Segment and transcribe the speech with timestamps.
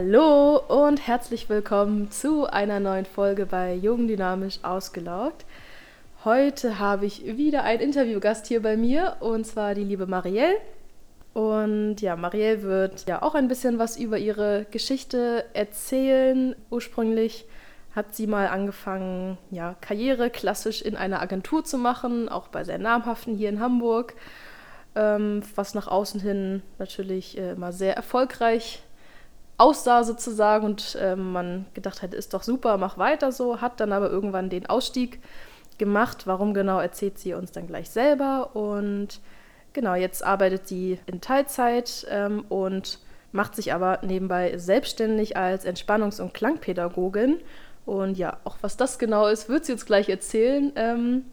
[0.00, 5.44] Hallo und herzlich willkommen zu einer neuen Folge bei Jung Dynamisch Ausgelaugt.
[6.24, 10.54] Heute habe ich wieder einen Interviewgast hier bei mir und zwar die liebe Marielle.
[11.34, 16.54] Und ja, Marielle wird ja auch ein bisschen was über ihre Geschichte erzählen.
[16.70, 17.44] Ursprünglich
[17.92, 22.78] hat sie mal angefangen, ja, Karriere klassisch in einer Agentur zu machen, auch bei sehr
[22.78, 24.14] namhaften hier in Hamburg,
[24.94, 28.84] ähm, was nach außen hin natürlich äh, mal sehr erfolgreich
[29.58, 33.92] aussah sozusagen und äh, man gedacht hat, ist doch super, mach weiter so, hat dann
[33.92, 35.20] aber irgendwann den Ausstieg
[35.78, 36.26] gemacht.
[36.26, 38.54] Warum genau, erzählt sie uns dann gleich selber.
[38.54, 39.20] Und
[39.72, 43.00] genau, jetzt arbeitet sie in Teilzeit ähm, und
[43.32, 47.40] macht sich aber nebenbei selbstständig als Entspannungs- und Klangpädagogin.
[47.84, 50.72] Und ja, auch was das genau ist, wird sie uns gleich erzählen.
[50.76, 51.24] Ähm,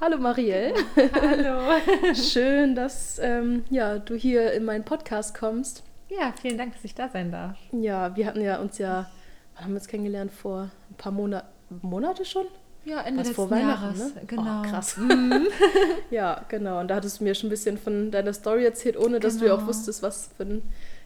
[0.00, 0.74] hallo Marielle.
[0.96, 1.60] Hallo.
[2.14, 5.82] Schön, dass ähm, ja, du hier in meinen Podcast kommst.
[6.08, 7.56] Ja, vielen Dank, dass ich da sein darf.
[7.72, 9.10] Ja, wir hatten ja uns ja,
[9.54, 10.32] wann haben wir uns kennengelernt?
[10.32, 11.46] Vor ein paar Monate,
[11.82, 12.46] Monate schon?
[12.84, 14.14] Ja, Ende des vor Weihnachten, Jahres.
[14.14, 14.22] ne?
[14.26, 14.60] Genau.
[14.60, 14.96] Oh, krass.
[14.98, 15.46] Mhm.
[16.10, 16.80] Ja, genau.
[16.80, 19.46] Und da hattest du mir schon ein bisschen von deiner Story erzählt, ohne dass du
[19.46, 19.68] ja auch Genau.
[19.68, 20.62] wusstest, was für ein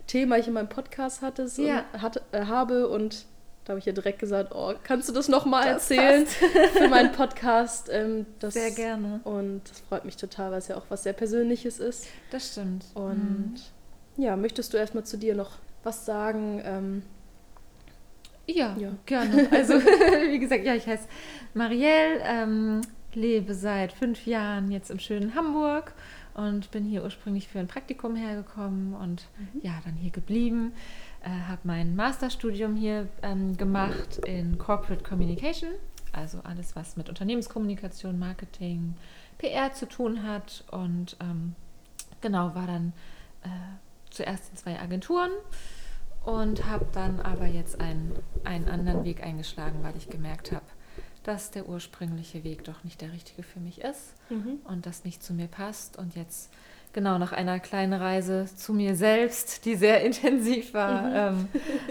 [0.08, 1.84] Thema ich in meinem Podcast hattest Ja.
[1.92, 2.88] und hatte, äh, habe.
[2.88, 3.27] Und
[3.64, 6.27] da habe ich ja direkt gesagt, oh, kannst du das nochmal erzählen
[6.72, 7.88] für meinen Podcast?
[7.92, 9.20] Ähm, das, Sehr gerne.
[9.22, 12.06] Und das freut mich total, weil es ja auch was sehr Persönliches ist.
[12.33, 12.86] Das stimmt.
[12.94, 13.60] Und
[14.19, 15.52] ja, möchtest du erstmal zu dir noch
[15.83, 16.61] was sagen?
[16.64, 17.02] Ähm,
[18.47, 18.92] Ja, Ja.
[19.06, 19.48] gerne.
[19.50, 19.74] Also,
[20.30, 21.08] wie gesagt, ja, ich heiße
[21.55, 22.80] Marielle, ähm,
[23.14, 25.92] lebe seit fünf Jahren jetzt im schönen Hamburg
[26.34, 29.27] und bin hier ursprünglich für ein Praktikum hergekommen und
[29.62, 30.72] ja, dann hier geblieben.
[31.22, 35.70] Äh, habe mein Masterstudium hier ähm, gemacht in Corporate Communication,
[36.12, 38.95] also alles, was mit Unternehmenskommunikation, Marketing,
[39.39, 41.55] PR zu tun hat und ähm,
[42.20, 42.92] genau, war dann
[43.42, 43.48] äh,
[44.18, 45.30] zuerst in zwei Agenturen
[46.24, 48.12] und habe dann aber jetzt einen,
[48.45, 50.64] einen anderen Weg eingeschlagen, weil ich gemerkt habe,
[51.23, 54.14] dass der ursprüngliche Weg doch nicht der richtige für mich ist
[54.64, 55.96] und das nicht zu mir passt.
[55.98, 56.51] Und jetzt,
[56.92, 61.48] genau nach einer kleinen Reise zu mir selbst, die sehr intensiv war, ähm,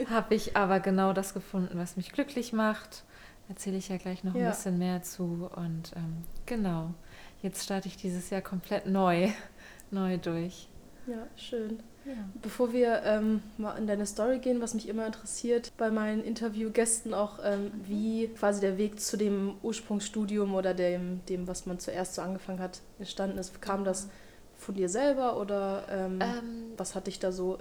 [0.09, 3.03] habe ich aber genau das gefunden, was mich glücklich macht.
[3.49, 4.49] Erzähle ich ja gleich noch ein Ja.
[4.49, 5.49] bisschen mehr zu.
[5.55, 6.94] Und ähm, genau,
[7.41, 9.29] jetzt starte ich dieses Jahr komplett neu,
[9.91, 10.67] neu durch.
[11.07, 11.79] ja, schön.
[12.07, 12.13] Ja.
[12.41, 17.13] Bevor wir ähm, mal in deine Story gehen, was mich immer interessiert bei meinen Interviewgästen
[17.13, 22.16] auch, ähm, wie quasi der Weg zu dem Ursprungsstudium oder dem, dem, was man zuerst
[22.16, 23.62] so angefangen hat, entstanden ist.
[23.62, 24.07] Kam das
[24.56, 27.57] von dir selber oder ähm, Ähm, was hat dich da so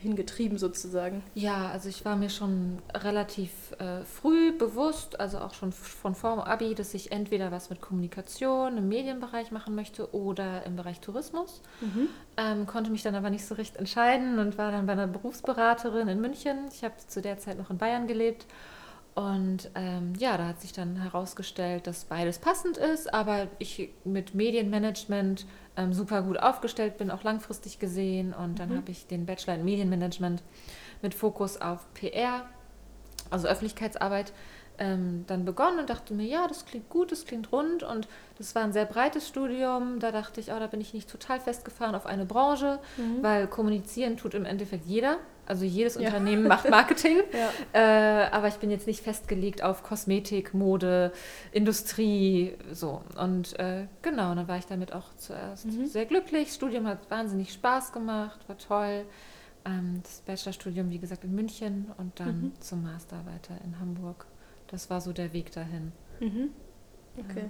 [0.00, 1.22] hingetrieben sozusagen?
[1.34, 6.36] Ja, also ich war mir schon relativ äh, früh bewusst, also auch schon von vor
[6.36, 11.00] dem Abi, dass ich entweder was mit Kommunikation im Medienbereich machen möchte oder im Bereich
[11.00, 11.60] Tourismus.
[12.36, 16.08] Ähm, konnte mich dann aber nicht so recht entscheiden und war dann bei einer Berufsberaterin
[16.08, 16.58] in München.
[16.72, 18.46] Ich habe zu der Zeit noch in Bayern gelebt.
[19.14, 24.34] Und ähm, ja, da hat sich dann herausgestellt, dass beides passend ist, aber ich mit
[24.34, 28.32] Medienmanagement ähm, super gut aufgestellt bin, auch langfristig gesehen.
[28.32, 30.42] Und dann habe ich den Bachelor in Medienmanagement
[31.02, 32.46] mit Fokus auf PR,
[33.30, 34.32] also Öffentlichkeitsarbeit,
[34.80, 37.82] ähm, dann begonnen und dachte mir, ja, das klingt gut, das klingt rund.
[37.84, 38.08] Und
[38.38, 40.00] das war ein sehr breites Studium.
[40.00, 42.78] Da dachte ich, oh, da bin ich nicht total festgefahren auf eine Branche,
[43.22, 45.18] weil kommunizieren tut im Endeffekt jeder.
[45.46, 46.02] Also jedes Ja.
[46.02, 47.18] Unternehmen macht Marketing.
[47.32, 47.78] Ja.
[48.24, 51.12] Äh, aber ich bin jetzt nicht festgelegt auf Kosmetik, Mode,
[51.52, 53.02] Industrie, so.
[53.20, 55.86] Und äh, genau, dann war ich damit auch zuerst Mhm.
[55.86, 56.46] sehr glücklich.
[56.48, 59.04] Das Studium hat wahnsinnig Spaß gemacht, war toll.
[59.66, 62.52] Ähm, das Bachelorstudium, wie gesagt, in München und dann Mhm.
[62.60, 64.24] zum Master weiter in Hamburg.
[64.70, 65.92] Das war so der Weg dahin.
[66.20, 66.50] Mhm.
[67.18, 67.46] Okay.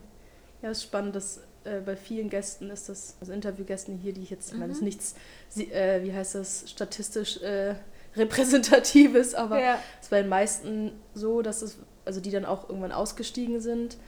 [0.63, 4.31] Ja, ist spannend, dass äh, bei vielen Gästen ist das, also Interviewgästen hier, die ich
[4.31, 4.87] jetzt, ich meine, das ist Mhm.
[4.87, 5.15] nichts,
[5.49, 7.75] sie- äh, wie heißt das, statistisch äh,
[8.17, 9.75] repräsentatives, aber Ja.
[9.99, 13.99] es ist bei den meisten so, dass es, also die dann auch irgendwann ausgestiegen sind,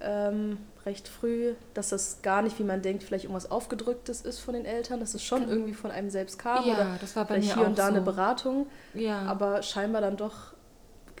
[0.00, 4.54] ähm, recht früh, dass das gar nicht, wie man denkt, vielleicht irgendwas Aufgedrücktes ist von
[4.54, 5.52] den Eltern, dass es schon Genau.
[5.52, 7.78] irgendwie von einem selbst kam ja, oder das war bei vielleicht mir hier auch und
[7.78, 7.92] da so.
[7.92, 9.20] eine Beratung, Ja.
[9.22, 10.51] aber scheinbar dann doch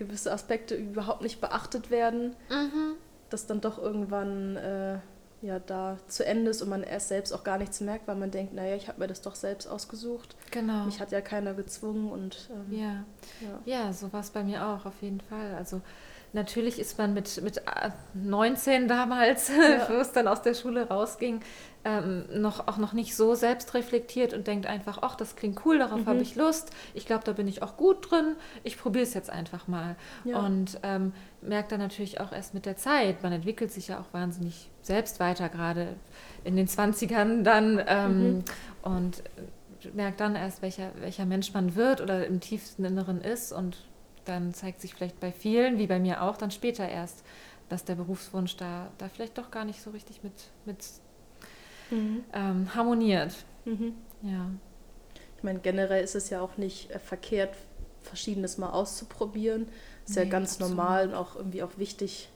[0.04, 2.94] gewisse Aspekte überhaupt nicht beachtet werden mhm.
[3.30, 4.98] das dann doch irgendwann äh,
[5.42, 8.30] ja da zu Ende ist und man erst selbst auch gar nichts merkt, weil man
[8.30, 10.36] denkt, naja, ich habe mir das doch selbst ausgesucht.
[10.50, 10.84] Genau.
[10.84, 13.04] Mich hat ja keiner gezwungen und ähm, ja.
[13.40, 13.60] ja.
[13.64, 15.54] Ja, so war es bei mir auch, auf jeden Fall.
[15.54, 15.80] Also
[16.32, 19.88] natürlich ist man mit, mit äh, 19 damals, Ja.
[19.88, 21.40] wo es dann aus der Schule rausging,
[21.84, 26.00] ähm, noch, auch noch nicht so selbstreflektiert und denkt einfach, ach, das klingt cool, darauf
[26.02, 26.06] Mhm.
[26.06, 26.70] habe ich Lust.
[26.94, 28.36] Ich glaube, da bin ich auch gut drin.
[28.62, 29.96] Ich probiere es jetzt einfach mal.
[30.24, 30.38] Ja.
[30.38, 33.22] Und ähm, merkt dann natürlich auch erst mit der Zeit.
[33.24, 35.88] Man entwickelt sich ja auch wahnsinnig selbst weiter, gerade
[36.44, 37.82] in den 20ern dann.
[37.86, 38.44] Ähm, Mhm.
[38.82, 39.22] Und
[39.94, 43.52] merkt dann erst, welcher, welcher Mensch man wird oder im tiefsten Inneren ist.
[43.52, 43.76] Und
[44.24, 47.24] dann zeigt sich vielleicht bei vielen, wie bei mir auch, dann später erst,
[47.68, 50.32] dass der Berufswunsch da, da vielleicht doch gar nicht so richtig mit,
[50.64, 50.84] mit
[51.90, 52.24] mhm.
[52.32, 53.34] ähm, harmoniert.
[53.64, 53.94] Mhm.
[54.22, 54.50] Ja.
[55.36, 57.56] Ich meine, generell ist es ja auch nicht äh, verkehrt,
[58.02, 59.68] Verschiedenes mal auszuprobieren.
[60.06, 60.76] Ist nee, ja ganz absolut.
[60.76, 62.28] normal und auch irgendwie auch wichtig,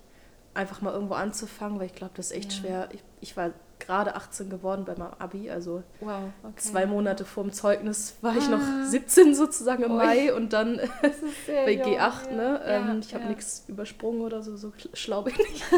[0.55, 2.59] einfach mal irgendwo anzufangen, weil ich glaube, das ist echt ja.
[2.59, 2.89] schwer.
[2.93, 6.55] Ich, ich war gerade 18 geworden bei meinem Abi, also wow, okay.
[6.57, 9.35] zwei Monate vor dem Zeugnis war ich noch 17 ah.
[9.35, 9.99] sozusagen im Ui.
[9.99, 10.81] Mai und dann
[11.47, 12.37] bei jung, G8, ja.
[12.37, 12.61] ne?
[12.65, 13.31] Ja, ähm, ich habe ja.
[13.31, 15.65] nichts übersprungen oder so, so schlau bin ich nicht.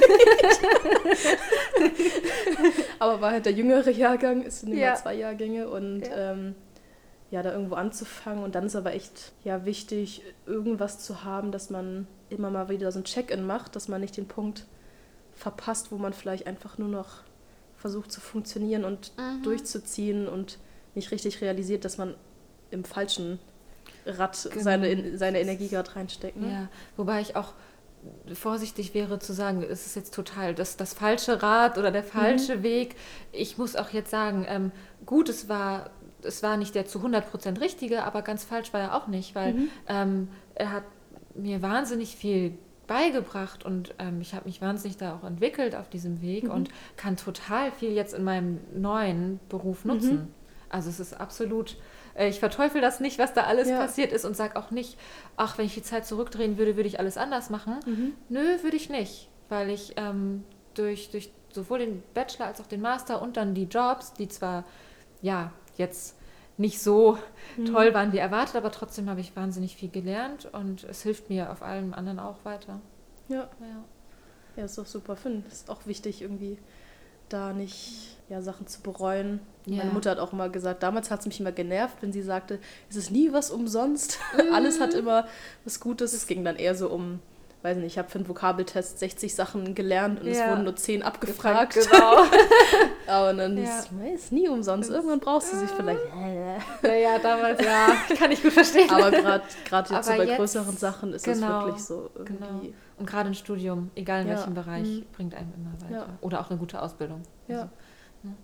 [2.98, 6.54] Aber war halt der jüngere Jahrgang, es sind immer zwei Jahrgänge und ähm,
[7.30, 11.68] ja, da irgendwo anzufangen und dann ist aber echt ja wichtig, irgendwas zu haben, dass
[11.68, 14.66] man immer mal wieder so ein Check-in macht, dass man nicht den Punkt
[15.34, 17.22] verpasst, wo man vielleicht einfach nur noch
[17.78, 19.42] versucht zu funktionieren und mhm.
[19.42, 20.58] durchzuziehen und
[20.94, 22.14] nicht richtig realisiert, dass man
[22.70, 23.38] im falschen
[24.04, 24.62] Rad genau.
[24.62, 26.36] seine, seine Energie gerade reinsteckt.
[26.36, 26.50] Ne?
[26.50, 27.54] Ja, wobei ich auch
[28.32, 32.56] vorsichtig wäre zu sagen, es ist jetzt total das, das falsche Rad oder der falsche
[32.56, 32.62] mhm.
[32.62, 32.96] Weg.
[33.32, 34.72] Ich muss auch jetzt sagen, ähm,
[35.04, 35.90] gut, es war,
[36.22, 39.54] es war nicht der zu 100% richtige, aber ganz falsch war er auch nicht, weil
[39.54, 39.70] mhm.
[39.88, 40.84] ähm, er hat
[41.34, 42.56] mir wahnsinnig viel
[42.88, 46.50] beigebracht und ähm, ich habe mich wahnsinnig da auch entwickelt auf diesem Weg mhm.
[46.50, 49.92] und kann total viel jetzt in meinem neuen Beruf mhm.
[49.92, 50.14] nutzen.
[50.14, 50.34] Mhm.
[50.70, 51.76] Also es ist absolut,
[52.14, 53.78] äh, ich verteufel das nicht, was da alles ja.
[53.78, 54.98] passiert ist und sage auch nicht,
[55.36, 57.76] ach, wenn ich die Zeit zurückdrehen würde, würde ich alles anders machen.
[57.86, 58.14] Mhm.
[58.28, 60.44] Nö, würde ich nicht, weil ich ähm,
[60.74, 64.64] durch, durch sowohl den Bachelor als auch den Master und dann die Jobs, die zwar
[65.22, 66.17] ja jetzt
[66.58, 67.18] nicht so
[67.56, 67.66] mhm.
[67.66, 71.50] toll waren wie erwartet, aber trotzdem habe ich wahnsinnig viel gelernt und es hilft mir
[71.50, 72.80] auf allem anderen auch weiter.
[73.28, 73.48] Ja.
[73.60, 73.84] Ja,
[74.56, 75.16] ja ist doch super.
[75.16, 76.58] Finde es ist auch wichtig, irgendwie
[77.28, 79.40] da nicht ja, Sachen zu bereuen.
[79.66, 79.78] Ja.
[79.78, 82.58] Meine Mutter hat auch immer gesagt, damals hat es mich immer genervt, wenn sie sagte,
[82.90, 84.18] es ist nie was umsonst.
[84.38, 84.54] Mhm.
[84.54, 85.26] Alles hat immer
[85.64, 86.12] was Gutes.
[86.12, 87.20] Es ging dann eher so um
[87.68, 90.32] weiß nicht, ich habe für einen Vokabeltest 60 Sachen gelernt und ja.
[90.32, 91.74] es wurden nur 10 abgefragt.
[91.74, 92.24] Genau.
[93.06, 93.78] Aber dann ja.
[93.78, 94.90] ist es nie umsonst.
[94.90, 96.00] Irgendwann brauchst du sich vielleicht.
[96.82, 97.88] Naja, damals ja,
[98.18, 98.90] kann ich gut verstehen.
[98.90, 102.36] Aber gerade jetzt so bei jetzt, größeren Sachen ist es genau, wirklich so irgendwie.
[102.36, 102.74] Genau.
[102.98, 104.36] Und gerade ein Studium, egal in ja.
[104.36, 105.06] welchem Bereich, mhm.
[105.12, 106.06] bringt einem immer weiter.
[106.08, 106.18] Ja.
[106.20, 107.22] Oder auch eine gute Ausbildung.
[107.46, 107.60] Ja.
[107.60, 107.70] Also,
[108.22, 108.34] ne?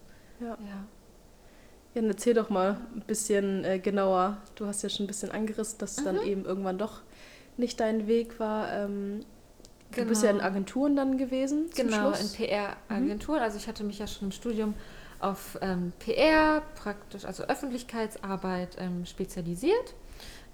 [0.40, 0.46] ja.
[0.46, 0.84] ja.
[1.94, 4.38] Ja, dann erzähl doch mal ein bisschen äh, genauer.
[4.56, 6.04] Du hast ja schon ein bisschen angerissen, dass mhm.
[6.04, 7.02] dann eben irgendwann doch
[7.56, 8.72] nicht dein Weg war.
[8.72, 9.20] Ähm,
[9.90, 10.02] genau.
[10.02, 10.48] Du bist ja in genau.
[10.48, 11.70] Agenturen dann gewesen.
[11.74, 12.36] genau, Schluss.
[12.38, 13.38] in PR-Agenturen.
[13.38, 13.44] Mhm.
[13.44, 14.74] Also ich hatte mich ja schon im Studium
[15.20, 19.94] auf ähm, PR, praktisch, also Öffentlichkeitsarbeit ähm, spezialisiert,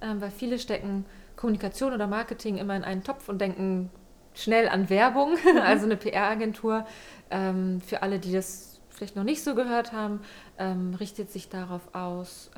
[0.01, 1.05] ähm, weil viele stecken
[1.37, 3.91] Kommunikation oder Marketing immer in einen Topf und denken
[4.35, 5.59] schnell an Werbung, mhm.
[5.59, 6.87] also eine PR-Agentur.
[7.31, 10.21] Ähm, für alle, die das vielleicht noch nicht so gehört haben,
[10.59, 12.51] ähm, richtet sich darauf aus,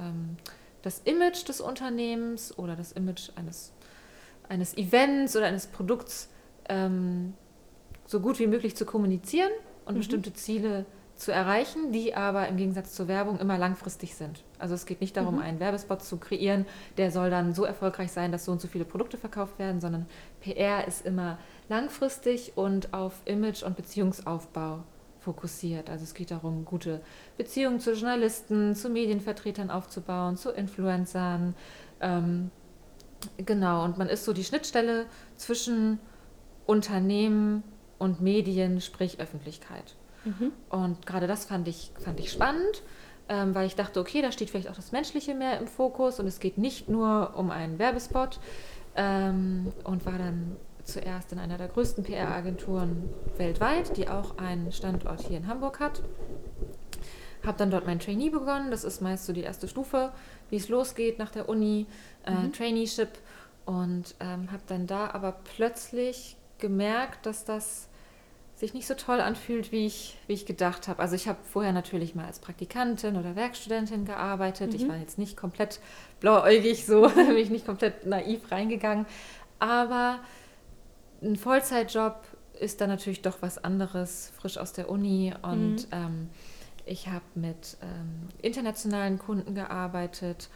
[0.83, 3.73] das Image des Unternehmens oder das Image eines
[4.49, 6.29] eines Events oder eines Produkts
[6.69, 7.35] ähm,
[8.07, 9.51] so gut wie möglich zu kommunizieren
[9.87, 9.99] und mhm.
[9.99, 10.87] bestimmte Ziele
[11.17, 14.43] zu erreichen, die aber im Gegensatz zur Werbung immer langfristig sind.
[14.59, 15.43] Also es geht nicht darum, mhm.
[15.43, 16.67] einen Werbespot zu kreieren,
[16.97, 20.07] der soll dann so erfolgreich sein, dass so und so viele Produkte verkauft werden, sondern
[20.41, 21.39] PR ist immer
[21.69, 24.81] langfristig und auf Image und Beziehungsaufbau
[25.21, 25.89] fokussiert.
[25.89, 27.01] Also es geht darum, gute
[27.37, 31.55] Beziehungen zu Journalisten, zu Medienvertretern aufzubauen, zu Influencern,
[32.01, 32.51] ähm,
[33.39, 35.99] Genau, und man ist so die Schnittstelle zwischen
[36.67, 37.63] Unternehmen
[37.99, 39.95] und Medien, sprich Öffentlichkeit.
[40.25, 40.53] Mhm.
[40.71, 42.83] Und gerade das fand ich, fand ich spannend,
[43.29, 46.27] ähm, weil ich dachte, okay, da steht vielleicht auch das Menschliche mehr im Fokus und
[46.27, 48.41] es geht nicht nur um einen Werbespot.
[48.95, 55.23] Ähm, und war dann zuerst in einer der größten PR-Agenturen weltweit, die auch einen Standort
[55.23, 56.03] hier in Hamburg hat.
[57.45, 58.71] Habe dann dort mein Trainee begonnen.
[58.71, 60.13] Das ist meist so die erste Stufe,
[60.53, 61.87] wie es losgeht nach der Uni,
[62.27, 62.53] äh, mhm.
[62.53, 63.09] Traineeship.
[63.65, 67.89] Und ähm, habe dann da aber plötzlich gemerkt, dass das
[68.55, 71.01] sich nicht so toll anfühlt, wie ich, wie ich gedacht habe.
[71.01, 74.71] Also ich habe vorher natürlich mal als Praktikantin oder Werkstudentin gearbeitet.
[74.71, 74.77] Mhm.
[74.77, 75.81] Ich war jetzt nicht komplett
[76.21, 79.07] blauäugig, so bin ich nicht komplett naiv reingegangen.
[79.59, 80.19] Aber
[81.23, 82.25] ein Vollzeitjob
[82.61, 85.87] ist dann natürlich doch was anderes, frisch aus der Uni und mhm.
[85.93, 86.31] ähm,
[86.85, 90.49] ich habe mit ähm, internationalen Kunden gearbeitet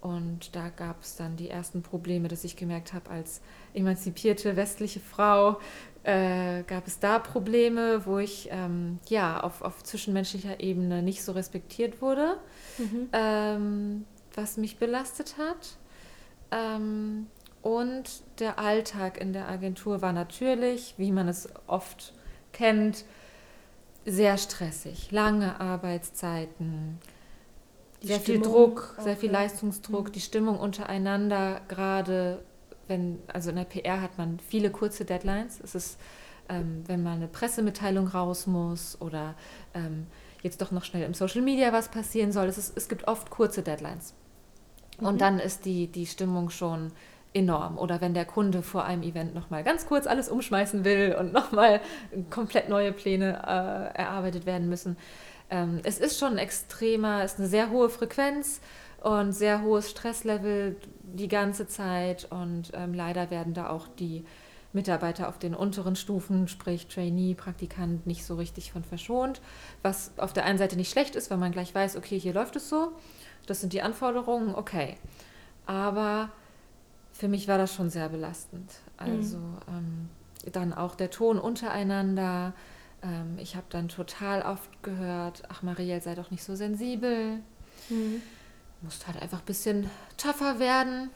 [0.00, 3.40] und da gab es dann die ersten Probleme, dass ich gemerkt habe, als
[3.72, 5.58] emanzipierte westliche Frau
[6.02, 11.32] äh, gab es da Probleme, wo ich ähm, ja auf, auf zwischenmenschlicher Ebene nicht so
[11.32, 12.36] respektiert wurde,
[12.76, 13.08] mhm.
[13.12, 15.78] ähm, was mich belastet hat.
[16.50, 17.26] Ähm,
[17.62, 22.12] und der Alltag in der Agentur war natürlich, wie man es oft
[22.52, 23.06] kennt,
[24.04, 25.10] sehr stressig.
[25.10, 26.98] Lange Arbeitszeiten.
[28.00, 30.12] sehr Stimmung viel Druck, sehr viel Leistungsdruck, mhm.
[30.12, 32.42] die Stimmung untereinander, gerade
[32.86, 35.58] wenn, also in der PR hat man viele kurze Deadlines.
[35.62, 35.98] Es ist,
[36.48, 39.34] ähm, wenn mal eine Pressemitteilung raus muss oder
[39.72, 40.06] ähm,
[40.42, 42.46] jetzt doch noch schnell im Social Media was passieren soll.
[42.46, 44.14] Es, ist, es gibt oft kurze Deadlines.
[45.00, 45.06] Mhm.
[45.06, 46.92] Und dann ist die, die Stimmung schon
[47.34, 47.76] enorm.
[47.76, 51.80] Oder wenn der Kunde vor einem Event nochmal ganz kurz alles umschmeißen will und nochmal
[52.30, 54.96] komplett neue Pläne äh, erarbeitet werden müssen.
[55.50, 58.60] Ähm, es ist schon extremer, es ist eine sehr hohe Frequenz
[59.02, 62.26] und sehr hohes Stresslevel die ganze Zeit.
[62.30, 64.24] Und ähm, leider werden da auch die
[64.72, 69.40] Mitarbeiter auf den unteren Stufen, sprich Trainee, Praktikant, nicht so richtig von verschont.
[69.82, 72.56] Was auf der einen Seite nicht schlecht ist, weil man gleich weiß, okay, hier läuft
[72.56, 72.92] es so,
[73.46, 74.96] das sind die Anforderungen, okay.
[75.66, 76.30] Aber
[77.14, 78.70] für mich war das schon sehr belastend.
[78.96, 79.58] Also mhm.
[79.68, 80.08] ähm,
[80.52, 82.52] dann auch der Ton untereinander.
[83.02, 87.38] Ähm, ich habe dann total oft gehört, ach Marielle, sei doch nicht so sensibel.
[87.88, 88.20] Mhm.
[88.82, 91.10] Musst halt einfach ein bisschen tougher werden.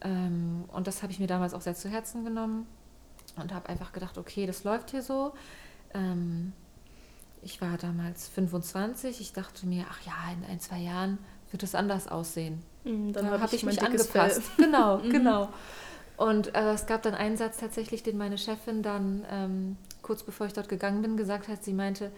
[0.00, 2.66] Ähm, und das habe ich mir damals auch sehr zu Herzen genommen
[3.36, 5.32] und habe einfach gedacht, okay, das läuft hier so.
[5.92, 6.52] Ähm,
[7.42, 9.20] ich war damals 25.
[9.20, 11.18] Ich dachte mir, ach ja, in ein, zwei Jahren
[11.50, 12.62] wird es anders aussehen.
[12.84, 14.42] Mhm, dann da habe ich, mich angepasst.
[14.42, 14.66] Fell.
[14.66, 15.10] Genau, mhm.
[15.10, 15.48] genau.
[16.16, 20.46] Und äh, es gab dann einen Satz tatsächlich, den meine Chefin dann ähm, kurz bevor
[20.46, 21.64] ich dort gegangen bin gesagt hat.
[21.64, 22.12] Sie meinte,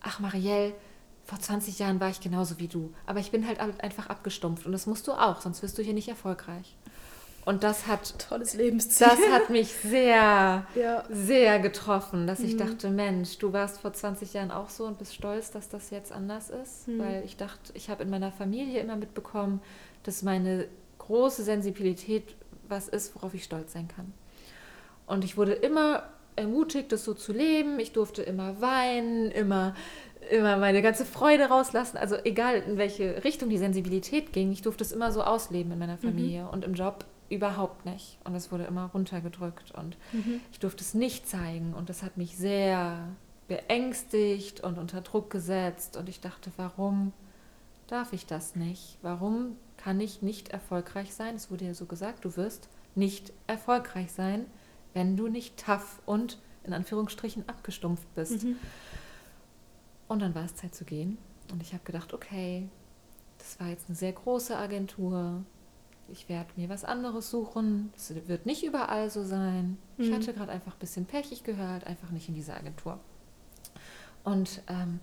[0.00, 0.74] ach Marielle,
[1.24, 4.72] vor 20 Jahren war ich genauso wie du, aber ich bin halt einfach abgestumpft und
[4.72, 6.76] das musst du auch, sonst wirst du hier nicht erfolgreich.
[7.46, 9.06] Und das hat tolles Lebensziel.
[9.06, 11.04] Das hat mich sehr, ja.
[11.08, 12.46] sehr getroffen, dass mhm.
[12.46, 15.90] ich dachte, Mensch, du warst vor 20 Jahren auch so und bist stolz, dass das
[15.90, 16.98] jetzt anders ist, mhm.
[16.98, 19.60] weil ich dachte, ich habe in meiner Familie immer mitbekommen,
[20.02, 20.66] dass meine
[20.98, 22.34] große Sensibilität
[22.68, 24.12] was ist, worauf ich stolz sein kann.
[25.06, 26.02] Und ich wurde immer
[26.34, 27.78] ermutigt, das so zu leben.
[27.78, 29.76] Ich durfte immer weinen, immer,
[30.32, 31.96] immer meine ganze Freude rauslassen.
[31.96, 35.78] Also egal in welche Richtung die Sensibilität ging, ich durfte es immer so ausleben in
[35.78, 36.08] meiner mhm.
[36.08, 36.48] Familie mhm.
[36.48, 38.18] und im Job überhaupt nicht.
[38.24, 40.40] Und es wurde immer runtergedrückt und mhm.
[40.52, 41.74] ich durfte es nicht zeigen.
[41.74, 43.08] Und das hat mich sehr
[43.48, 45.96] beängstigt und unter Druck gesetzt.
[45.96, 47.12] Und ich dachte, warum
[47.86, 48.98] darf ich das nicht?
[49.02, 51.34] Warum kann ich nicht erfolgreich sein?
[51.36, 54.46] Es wurde ja so gesagt, du wirst nicht erfolgreich sein,
[54.94, 58.44] wenn du nicht tough und in Anführungsstrichen abgestumpft bist.
[58.44, 58.56] Mhm.
[60.08, 61.18] Und dann war es Zeit zu gehen.
[61.52, 62.68] Und ich habe gedacht, okay,
[63.38, 65.44] das war jetzt eine sehr große Agentur
[66.08, 67.92] ich werde mir was anderes suchen.
[67.96, 69.78] Es wird nicht überall so sein.
[69.96, 70.04] Mhm.
[70.04, 71.32] Ich hatte gerade einfach ein bisschen Pech.
[71.32, 72.98] Ich gehöre halt einfach nicht in diese Agentur.
[74.24, 75.00] Und ähm,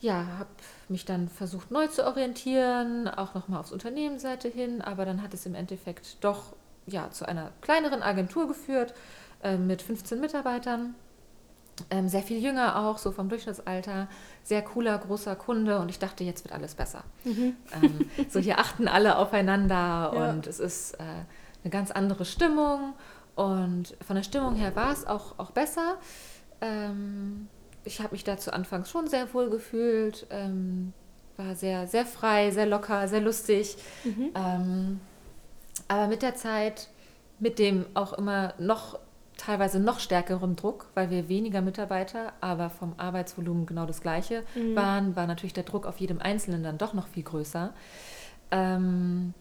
[0.00, 0.50] ja, habe
[0.88, 5.46] mich dann versucht neu zu orientieren, auch nochmal aufs Unternehmensseite hin, aber dann hat es
[5.46, 6.54] im Endeffekt doch
[6.86, 8.94] ja, zu einer kleineren Agentur geführt
[9.42, 10.94] äh, mit 15 Mitarbeitern.
[11.90, 14.08] Ähm, sehr viel jünger auch, so vom Durchschnittsalter.
[14.42, 17.04] Sehr cooler, großer Kunde und ich dachte, jetzt wird alles besser.
[17.24, 17.56] Mhm.
[17.72, 20.30] Ähm, so hier achten alle aufeinander ja.
[20.30, 21.02] und es ist äh,
[21.62, 22.94] eine ganz andere Stimmung.
[23.34, 25.96] Und von der Stimmung her war es auch, auch besser.
[26.60, 27.48] Ähm,
[27.84, 30.26] ich habe mich dazu anfangs schon sehr wohl gefühlt.
[30.30, 30.92] Ähm,
[31.36, 33.76] war sehr, sehr frei, sehr locker, sehr lustig.
[34.04, 34.30] Mhm.
[34.34, 35.00] Ähm,
[35.88, 36.88] aber mit der Zeit,
[37.38, 38.98] mit dem auch immer noch
[39.36, 44.76] teilweise noch stärkerem Druck, weil wir weniger Mitarbeiter, aber vom Arbeitsvolumen genau das gleiche mhm.
[44.76, 47.72] waren, war natürlich der Druck auf jedem Einzelnen dann doch noch viel größer.
[48.50, 49.34] Ähm,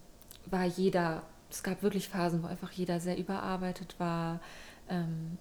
[0.46, 4.40] war jeder, es gab wirklich Phasen, wo einfach jeder sehr überarbeitet war,
[4.90, 5.38] ähm,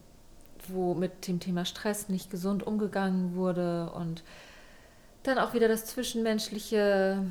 [0.68, 4.22] wo mit dem Thema Stress nicht gesund umgegangen wurde und
[5.22, 7.24] dann auch wieder das Zwischenmenschliche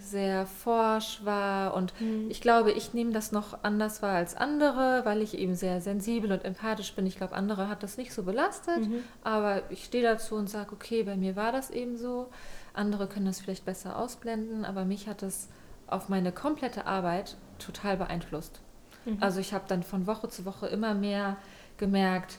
[0.00, 2.30] sehr forsch war und mhm.
[2.30, 6.32] ich glaube, ich nehme das noch anders wahr als andere, weil ich eben sehr sensibel
[6.32, 7.06] und empathisch bin.
[7.06, 9.04] Ich glaube, andere hat das nicht so belastet, mhm.
[9.22, 12.28] aber ich stehe dazu und sage, okay, bei mir war das eben so.
[12.72, 15.48] Andere können das vielleicht besser ausblenden, aber mich hat das
[15.86, 18.60] auf meine komplette Arbeit total beeinflusst.
[19.04, 19.18] Mhm.
[19.20, 21.36] Also ich habe dann von Woche zu Woche immer mehr
[21.76, 22.38] gemerkt,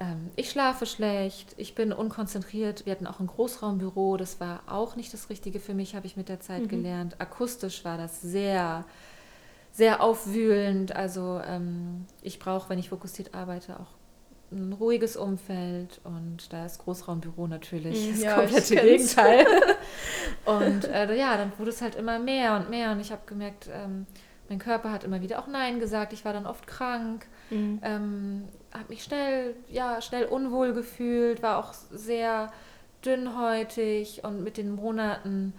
[0.00, 2.86] ähm, ich schlafe schlecht, ich bin unkonzentriert.
[2.86, 6.16] Wir hatten auch ein Großraumbüro, das war auch nicht das Richtige für mich, habe ich
[6.16, 6.68] mit der Zeit mhm.
[6.68, 7.20] gelernt.
[7.20, 8.84] Akustisch war das sehr,
[9.72, 10.94] sehr aufwühlend.
[10.94, 13.94] Also ähm, ich brauche, wenn ich fokussiert arbeite, auch
[14.52, 19.46] ein ruhiges Umfeld und da ist Großraumbüro natürlich das ja, komplette Gegenteil.
[20.44, 23.68] und äh, ja, dann wurde es halt immer mehr und mehr und ich habe gemerkt,
[23.72, 24.06] ähm,
[24.48, 26.12] mein Körper hat immer wieder auch Nein gesagt.
[26.12, 27.80] Ich war dann oft krank, mhm.
[27.82, 32.52] ähm, habe mich schnell, ja, schnell unwohl gefühlt, war auch sehr
[33.04, 35.54] dünnhäutig und mit den Monaten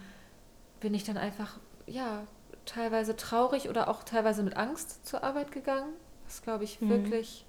[0.79, 1.57] bin ich dann einfach,
[1.87, 2.23] ja,
[2.65, 5.93] teilweise traurig oder auch teilweise mit Angst zur Arbeit gegangen,
[6.25, 6.89] was glaube ich mhm.
[6.89, 7.45] wirklich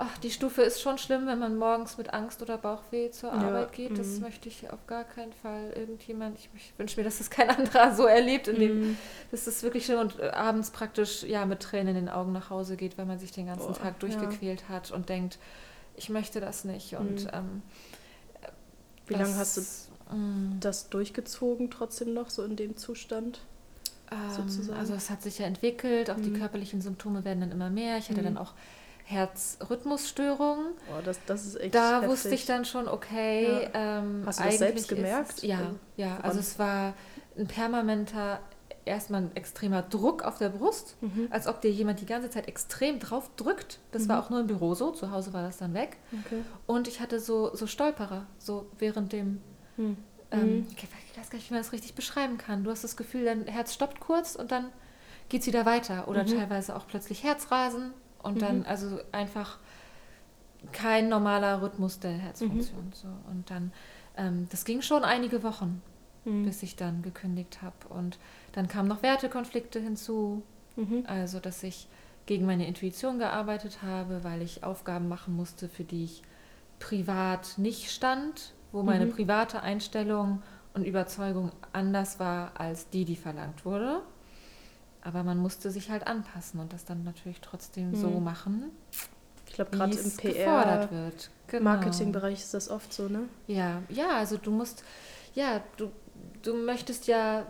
[0.00, 3.38] ach, die Stufe ist schon schlimm, wenn man morgens mit Angst oder Bauchweh zur Ja,
[3.38, 3.98] Arbeit geht.
[3.98, 4.20] Das mhm.
[4.20, 6.38] möchte ich auf gar keinen Fall irgendjemand.
[6.38, 8.48] Ich, ich wünsche mir, dass das kein anderer so erlebt.
[8.48, 8.98] In dem, Mhm.
[9.30, 12.50] das ist wirklich schlimm und äh, abends praktisch ja mit Tränen in den Augen nach
[12.50, 15.38] Hause geht, weil man sich den ganzen Boah, Tag durchgequält hat und denkt,
[15.96, 16.94] ich möchte das nicht.
[16.96, 17.30] Und Mhm.
[17.32, 17.62] ähm,
[19.06, 19.60] Wie lange hast du
[20.10, 23.40] du mm, das durchgezogen trotzdem noch, so in dem Zustand?
[24.10, 24.78] Ähm, sozusagen?
[24.78, 26.34] Also es hat sich ja entwickelt, auch die Mhm.
[26.38, 27.98] körperlichen Symptome werden dann immer mehr.
[27.98, 28.24] Ich hatte Mhm.
[28.24, 28.54] dann auch
[29.10, 30.66] Herzrhythmusstörungen.
[30.88, 32.10] Boah, das, das ist echt Da heftig.
[32.10, 35.34] wusste ich dann schon, okay, ähm, Hast du das selbst gemerkt?
[35.38, 36.06] Es, ja, Also, ja.
[36.10, 36.22] woran?
[36.24, 36.94] Also es war
[37.38, 38.40] ein permanenter,
[38.84, 41.28] erstmal ein extremer Druck auf der Brust, Mhm.
[41.30, 43.78] als ob dir jemand die ganze Zeit extrem drauf drückt.
[43.92, 44.22] Das war Mhm.
[44.24, 45.96] auch nur im Büro so, zu Hause war das dann weg.
[46.24, 46.42] Okay.
[46.66, 49.40] Und ich hatte so, so Stolperer, so während dem
[49.76, 49.96] Hm.
[50.32, 50.66] ähm, Mhm.
[50.76, 50.82] ich
[51.18, 52.64] weiß gar nicht, wie man das richtig beschreiben kann.
[52.64, 54.66] Du hast das Gefühl, dein Herz stoppt kurz und dann
[55.28, 56.08] geht es wieder weiter.
[56.08, 56.28] Oder Mhm.
[56.38, 58.40] teilweise auch plötzlich Herzrasen und Mhm.
[58.40, 59.58] dann also einfach
[60.72, 62.86] kein normaler Rhythmus der Herzfunktion.
[62.86, 62.92] Mhm.
[62.92, 63.08] So.
[63.30, 63.72] Und dann,
[64.16, 65.80] ähm, das ging schon einige Wochen,
[66.24, 66.44] Mhm.
[66.44, 67.88] bis ich dann gekündigt habe.
[67.88, 68.18] Und
[68.52, 70.42] dann kamen noch Wertekonflikte hinzu.
[70.76, 71.04] Mhm.
[71.06, 71.88] Also, dass ich
[72.26, 76.22] gegen meine Intuition gearbeitet habe, weil ich Aufgaben machen musste, für die ich
[76.78, 79.12] privat nicht stand, wo meine Mhm.
[79.12, 80.42] private Einstellung
[80.74, 84.02] und Überzeugung anders war als die, die verlangt wurde.
[85.02, 88.24] Aber man musste sich halt anpassen und das dann natürlich trotzdem so Mhm.
[88.24, 88.64] machen,
[89.46, 91.30] Ich glaube, wie gerade im es PR, gefordert wird.
[91.48, 91.64] Genau.
[91.70, 93.22] Marketingbereich ist das oft so, ne?
[93.46, 94.84] Ja, ja, also du musst,
[95.34, 95.90] ja, du,
[96.42, 97.46] du möchtest ja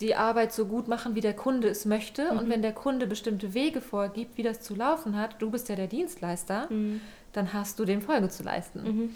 [0.00, 2.30] die Arbeit so gut machen, wie der Kunde es möchte.
[2.30, 2.50] Und Mhm.
[2.50, 5.88] wenn der Kunde bestimmte Wege vorgibt, wie das zu laufen hat, du bist ja der
[5.88, 7.00] Dienstleister, Mhm.
[7.32, 8.82] dann hast du dem Folge zu leisten.
[8.82, 9.14] Mhm.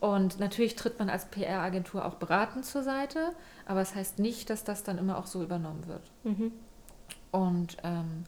[0.00, 3.30] Und natürlich tritt man als PR-Agentur auch beratend zur Seite,
[3.64, 6.02] aber es das heißt nicht, dass das dann immer auch so übernommen wird.
[7.30, 8.24] Und ähm,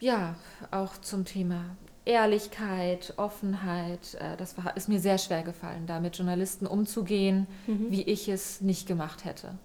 [0.00, 0.36] ja,
[0.70, 6.16] auch zum Thema Ehrlichkeit, Offenheit, äh, das war, ist mir sehr schwer gefallen, da mit
[6.16, 7.90] Journalisten umzugehen, Mhm.
[7.90, 9.58] wie ich es nicht gemacht hätte.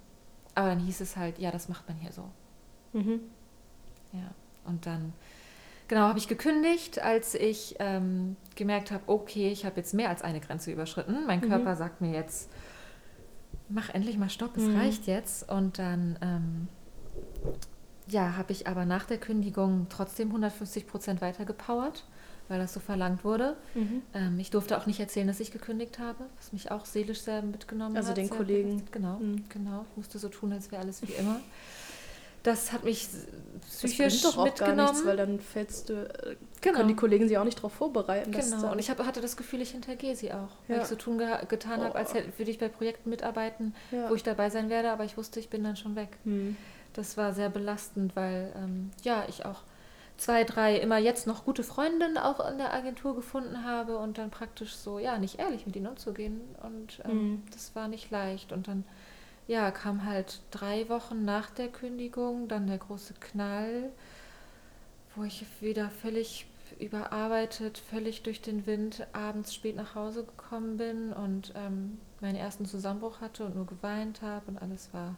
[0.55, 2.29] Aber dann hieß es halt, ja, das macht man hier so.
[2.93, 3.21] Mhm.
[4.11, 4.31] Ja.
[4.65, 5.13] Und dann,
[5.87, 10.21] genau, habe ich gekündigt, als ich ähm, gemerkt habe, okay, ich habe jetzt mehr als
[10.23, 11.25] eine Grenze überschritten.
[11.25, 11.47] Mein Mhm.
[11.49, 12.49] Körper sagt mir jetzt,
[13.69, 14.77] mach endlich mal Stopp, es Mhm.
[14.77, 15.49] reicht jetzt.
[15.49, 16.67] Und dann, ähm,
[18.11, 22.03] ja, habe ich aber nach der Kündigung trotzdem 150 Prozent weitergepowert,
[22.49, 23.55] weil das so verlangt wurde.
[23.73, 24.01] Mhm.
[24.13, 27.41] Ähm, ich durfte auch nicht erzählen, dass ich gekündigt habe, was mich auch seelisch sehr
[27.41, 28.17] mitgenommen Also hat.
[28.17, 28.69] den sehr Kollegen.
[28.69, 28.91] belastet.
[28.91, 29.45] Genau, Mhm.
[29.49, 29.85] genau.
[29.91, 31.39] Ich musste so tun, als wäre alles wie immer.
[32.43, 33.07] Das hat mich
[33.61, 34.77] Das psychisch bringt doch auch mitgenommen.
[34.77, 36.75] gar nichts, weil dann fällst du, äh, Genau.
[36.77, 38.31] können die Kollegen sich auch nicht darauf vorbereiten.
[38.31, 40.49] Genau, und ich hab, hatte das Gefühl, ich hintergehe sie auch.
[40.67, 40.81] Weil Ja.
[40.81, 42.15] ich so tun ge getan habe, als Oh.
[42.15, 44.09] hätte, würde ich bei Projekten mitarbeiten, ja.
[44.09, 46.17] wo ich dabei sein werde, aber ich wusste, ich bin dann schon weg.
[46.23, 46.57] Hm.
[46.93, 49.63] Das war sehr belastend, weil ähm, ja, ich auch
[50.17, 54.29] zwei, drei immer jetzt noch gute Freundinnen auch in der Agentur gefunden habe und dann
[54.29, 56.41] praktisch so, ja, nicht ehrlich mit ihnen umzugehen.
[56.63, 57.43] Und ähm, Mhm.
[57.51, 58.51] das war nicht leicht.
[58.51, 58.83] Und dann,
[59.47, 63.91] ja, kam halt drei Wochen nach der Kündigung dann der große Knall,
[65.15, 66.47] wo ich wieder völlig
[66.79, 72.65] überarbeitet, völlig durch den Wind abends spät nach Hause gekommen bin und ähm, meinen ersten
[72.65, 75.15] Zusammenbruch hatte und nur geweint habe und alles war,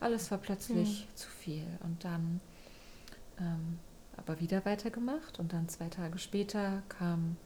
[0.00, 1.66] alles war plötzlich zu viel.
[1.82, 2.40] Und dann
[3.38, 3.78] ähm,
[4.16, 7.36] aber wieder weitergemacht und dann zwei Tage später kam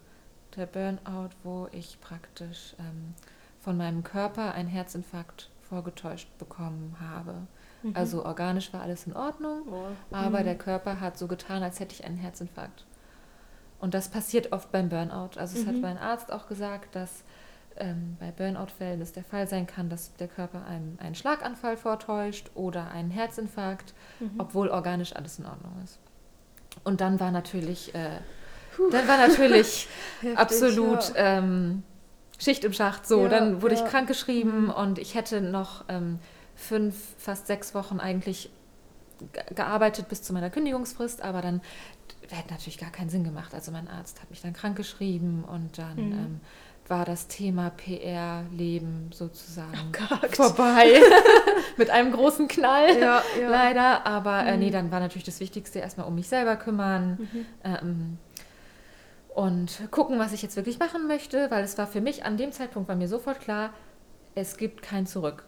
[0.56, 3.14] der Burnout, wo ich praktisch ähm,
[3.60, 7.34] von meinem Körper einen Herzinfarkt vorgetäuscht bekommen habe.
[7.82, 7.92] Mhm.
[7.94, 9.86] Also organisch war alles in Ordnung, Oh.
[10.10, 10.44] aber Mhm.
[10.44, 12.84] der Körper hat so getan, als hätte ich einen Herzinfarkt.
[13.80, 15.30] Und das passiert oft beim Burnout.
[15.38, 15.80] Also es hat Mhm.
[15.80, 17.22] mein Arzt auch gesagt, dass
[17.76, 22.50] ähm, bei Burnout-Fällen es der Fall sein kann, dass der Körper einem einen Schlaganfall vortäuscht
[22.54, 24.32] oder einen Herzinfarkt, Mhm.
[24.38, 25.98] obwohl organisch alles in Ordnung ist.
[26.84, 28.18] Und dann war natürlich, äh,
[28.90, 29.88] dann war natürlich
[30.20, 31.38] Heftig, absolut ja.
[31.38, 31.82] ähm,
[32.38, 33.06] Schicht im Schacht.
[33.06, 33.84] So, Ja, dann wurde ja.
[33.84, 34.70] ich krankgeschrieben Mhm.
[34.70, 36.18] und ich hätte noch ähm,
[36.54, 38.50] fünf, fast sechs Wochen eigentlich
[39.32, 41.60] ge- gearbeitet bis zu meiner Kündigungsfrist, aber dann
[42.30, 43.54] hätte natürlich gar keinen Sinn gemacht.
[43.54, 46.12] Also mein Arzt hat mich dann krankgeschrieben und dann Mhm.
[46.12, 46.40] ähm,
[46.92, 50.36] war das Thema PR-Leben sozusagen Abgehakt.
[50.36, 51.00] vorbei.
[51.78, 52.98] Mit einem großen Knall.
[53.00, 53.48] Ja, ja.
[53.48, 54.72] Leider, aber äh, nee, Mhm.
[54.72, 57.46] dann war natürlich das Wichtigste erstmal um mich selber kümmern Mhm.
[57.64, 58.18] ähm,
[59.34, 62.52] und gucken, was ich jetzt wirklich machen möchte, weil es war für mich an dem
[62.52, 63.70] Zeitpunkt war mir sofort klar,
[64.34, 65.44] es gibt kein Zurück.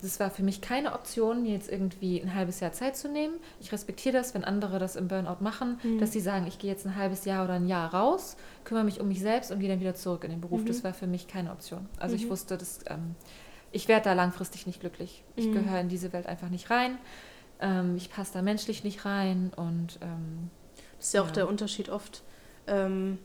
[0.00, 3.34] Das war für mich keine Option, mir jetzt irgendwie ein halbes Jahr Zeit zu nehmen.
[3.60, 5.98] Ich respektiere das, wenn andere das im Burnout machen, Mhm.
[5.98, 9.00] dass sie sagen, ich gehe jetzt ein halbes Jahr oder ein Jahr raus, kümmere mich
[9.00, 10.62] um mich selbst und gehe dann wieder zurück in den Beruf.
[10.62, 10.66] Mhm.
[10.66, 11.88] Das war für mich keine Option.
[11.98, 12.30] Also ich Mhm.
[12.30, 13.16] wusste, dass, ähm,
[13.72, 15.24] ich werde da langfristig nicht glücklich.
[15.34, 15.52] Ich Mhm.
[15.52, 16.96] gehöre in diese Welt einfach nicht rein.
[17.60, 20.50] Ähm, ich passe da menschlich nicht rein und ähm,
[20.98, 21.32] Das ist ja auch Ja.
[21.32, 22.22] der Unterschied oft
[22.68, 23.18] ähm,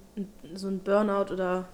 [0.56, 1.68] so ein Burnout oder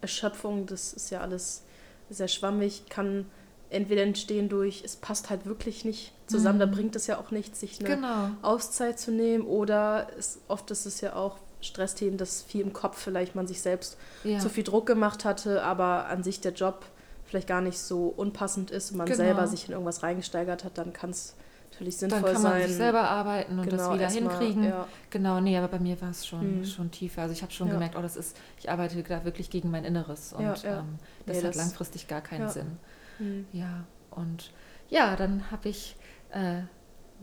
[0.00, 1.62] Erschöpfung, das ist ja alles
[2.10, 3.26] sehr schwammig, kann
[3.72, 6.60] entweder entstehen durch, es passt halt wirklich nicht zusammen, mhm.
[6.60, 8.30] da bringt es ja auch nichts, sich eine genau.
[8.42, 12.98] Auszeit zu nehmen oder es, oft ist es ja auch Stressthemen, dass viel im Kopf
[12.98, 14.38] vielleicht man sich selbst ja.
[14.38, 16.84] zu viel Druck gemacht hatte, aber an sich der Job
[17.24, 19.16] vielleicht gar nicht so unpassend ist und man genau.
[19.16, 21.34] selber sich in irgendwas reingesteigert hat, dann kann es
[21.70, 22.24] natürlich sinnvoll sein.
[22.24, 22.68] Dann kann man sein.
[22.68, 24.62] sich selber arbeiten und genau, das wieder hinkriegen.
[24.62, 24.88] Mal, ja.
[25.10, 26.64] Genau, nee, aber bei mir war es schon, mhm.
[26.66, 27.22] schon tiefer.
[27.22, 27.74] Also ich habe schon ja.
[27.74, 31.36] gemerkt, oh, das ist, ich arbeite da wirklich gegen mein Inneres und ähm, das nee,
[31.36, 32.78] hat das langfristig gar keinen Sinn.
[33.18, 33.46] Mhm.
[33.52, 34.52] Ja, und
[34.88, 35.96] ja, dann habe ich
[36.30, 36.62] äh,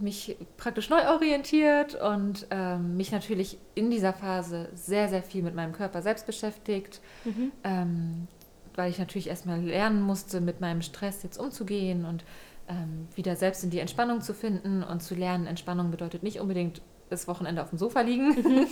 [0.01, 5.55] mich praktisch neu orientiert und ähm, mich natürlich in dieser Phase sehr, sehr viel mit
[5.55, 7.51] meinem Körper selbst beschäftigt, mhm.
[7.63, 8.27] ähm,
[8.75, 12.23] weil ich natürlich erstmal lernen musste, mit meinem Stress jetzt umzugehen und
[12.67, 16.81] ähm, wieder selbst in die Entspannung zu finden und zu lernen, Entspannung bedeutet nicht unbedingt
[17.09, 18.35] das Wochenende auf dem Sofa liegen.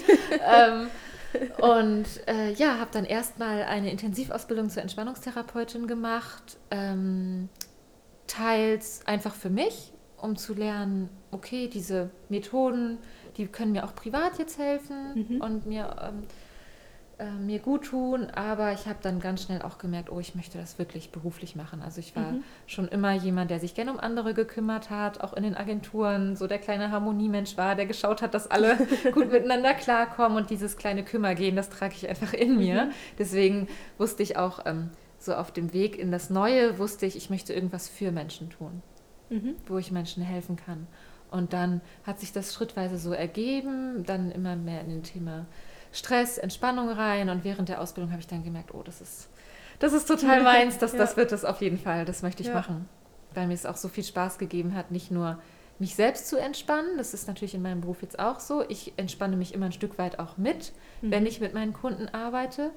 [1.59, 6.57] Und äh, ja, habe dann erstmal eine Intensivausbildung zur Entspannungstherapeutin gemacht.
[6.71, 7.49] Ähm,
[8.27, 12.97] teils einfach für mich, um zu lernen, okay, diese Methoden,
[13.37, 15.41] die können mir auch privat jetzt helfen mhm.
[15.41, 16.23] und mir ähm,
[17.19, 20.59] äh, mir gut tun, aber ich habe dann ganz schnell auch gemerkt, oh, ich möchte
[20.59, 21.81] das wirklich beruflich machen.
[21.81, 22.43] Also ich war mhm.
[22.67, 26.45] schon immer jemand, der sich gerne um andere gekümmert hat, auch in den Agenturen so
[26.45, 28.77] der kleine Harmoniemensch war, der geschaut hat, dass alle
[29.13, 32.85] gut miteinander klarkommen und dieses kleine Kümmergehen, das trage ich einfach in mir.
[32.85, 32.91] Mhm.
[33.17, 37.31] Deswegen wusste ich auch ähm, so auf dem Weg in das Neue, wusste ich, ich
[37.31, 38.83] möchte irgendwas für Menschen tun,
[39.31, 39.55] mhm.
[39.65, 40.85] wo ich Menschen helfen kann.
[41.31, 45.47] Und dann hat sich das schrittweise so ergeben, dann immer mehr in den Thema
[45.97, 47.29] Stress, Entspannung rein.
[47.29, 49.29] Und während der Ausbildung habe ich dann gemerkt, oh, das ist,
[49.79, 50.99] das ist total meins, das, ja.
[50.99, 52.55] das wird es auf jeden Fall, das möchte ich ja.
[52.55, 52.87] machen.
[53.33, 55.39] Weil mir es auch so viel Spaß gegeben hat, nicht nur
[55.79, 58.63] mich selbst zu entspannen, das ist natürlich in meinem Beruf jetzt auch so.
[58.67, 61.11] Ich entspanne mich immer ein Stück weit auch mit, mhm.
[61.11, 62.71] wenn ich mit meinen Kunden arbeite,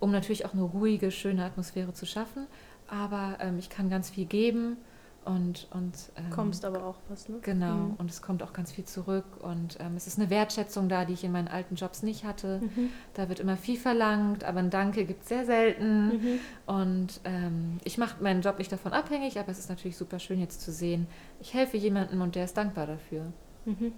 [0.00, 2.46] um natürlich auch eine ruhige, schöne Atmosphäre zu schaffen.
[2.88, 4.78] Aber ähm, ich kann ganz viel geben
[5.24, 7.38] und, und ähm, kommst aber auch was, ne?
[7.42, 7.94] Genau, mhm.
[7.98, 11.12] und es kommt auch ganz viel zurück und ähm, es ist eine Wertschätzung da, die
[11.12, 12.60] ich in meinen alten Jobs nicht hatte.
[12.62, 12.88] Mhm.
[13.14, 16.06] Da wird immer viel verlangt, aber ein Danke gibt es sehr selten.
[16.06, 16.40] Mhm.
[16.66, 20.40] Und ähm, ich mache meinen Job nicht davon abhängig, aber es ist natürlich super schön
[20.40, 21.06] jetzt zu sehen,
[21.40, 23.26] ich helfe jemandem und der ist dankbar dafür.
[23.66, 23.92] Mhm.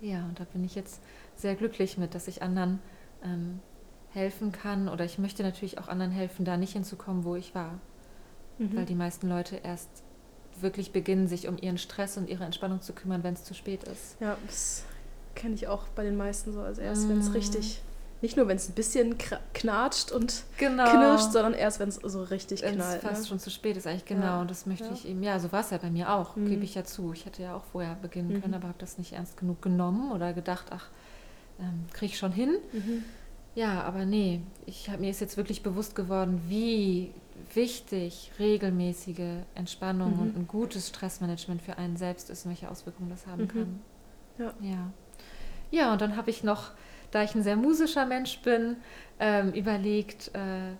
[0.00, 1.02] Ja, und da bin ich jetzt
[1.34, 2.78] sehr glücklich mit, dass ich anderen
[3.24, 3.58] ähm,
[4.10, 7.80] helfen kann oder ich möchte natürlich auch anderen helfen, da nicht hinzukommen, wo ich war.
[8.58, 8.76] Mhm.
[8.76, 10.04] Weil die meisten Leute erst
[10.62, 13.84] wirklich beginnen, sich um ihren Stress und ihre Entspannung zu kümmern, wenn es zu spät
[13.84, 14.16] ist.
[14.20, 14.84] Ja, das
[15.34, 16.60] kenne ich auch bei den meisten so.
[16.60, 17.10] Also erst, mm.
[17.10, 17.82] wenn es richtig,
[18.20, 19.16] nicht nur wenn es ein bisschen
[19.54, 20.90] knatscht und genau.
[20.90, 23.02] knirscht, sondern erst, wenn es so richtig wenn's knallt.
[23.02, 23.28] fast ne?
[23.28, 24.24] schon zu spät ist eigentlich, genau.
[24.24, 24.40] Ja.
[24.40, 24.92] Und das möchte ja.
[24.92, 26.48] ich eben, ja, so war es ja bei mir auch, mhm.
[26.48, 27.12] gebe ich ja zu.
[27.12, 28.42] Ich hätte ja auch vorher beginnen mhm.
[28.42, 30.88] können, aber habe das nicht ernst genug genommen oder gedacht, ach,
[31.60, 32.56] ähm, kriege ich schon hin.
[32.72, 33.04] Mhm.
[33.54, 37.12] Ja, aber nee, ich hab, mir ist jetzt wirklich bewusst geworden, wie
[37.54, 40.20] wichtig regelmäßige Entspannung mhm.
[40.20, 43.48] und ein gutes Stressmanagement für einen selbst ist und welche Auswirkungen das haben mhm.
[43.48, 43.80] kann.
[44.38, 44.52] Ja.
[44.60, 44.92] ja.
[45.70, 46.70] Ja, und dann habe ich noch,
[47.10, 48.76] da ich ein sehr musischer Mensch bin,
[49.20, 50.72] ähm, überlegt, äh,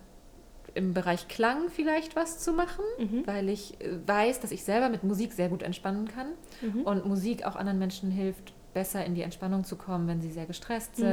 [0.75, 3.25] im Bereich Klang vielleicht was zu machen, mhm.
[3.25, 6.27] weil ich äh, weiß, dass ich selber mit Musik sehr gut entspannen kann
[6.61, 6.81] mhm.
[6.81, 10.45] und Musik auch anderen Menschen hilft, besser in die Entspannung zu kommen, wenn sie sehr
[10.45, 11.05] gestresst mhm.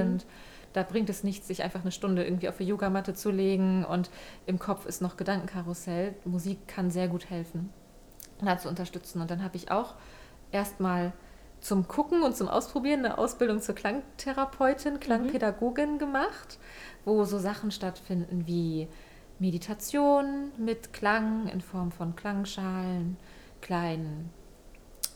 [0.76, 4.10] Da bringt es nichts, sich einfach eine Stunde irgendwie auf die Yogamatte zu legen und
[4.44, 6.14] im Kopf ist noch Gedankenkarussell.
[6.26, 7.70] Musik kann sehr gut helfen,
[8.44, 9.22] da zu unterstützen.
[9.22, 9.94] Und dann habe ich auch
[10.52, 11.14] erstmal
[11.60, 15.00] zum Gucken und zum Ausprobieren eine Ausbildung zur Klangtherapeutin, mhm.
[15.00, 15.98] Klangpädagogin mhm.
[15.98, 16.58] gemacht,
[17.06, 18.86] wo so Sachen stattfinden wie
[19.38, 23.16] Meditation mit Klang in Form von Klangschalen,
[23.62, 24.28] kleinen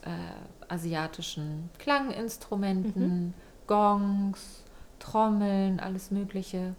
[0.06, 3.34] äh, asiatischen Klanginstrumenten, mhm.
[3.66, 4.64] Gongs,
[5.00, 6.74] Trommeln, alles Mögliche.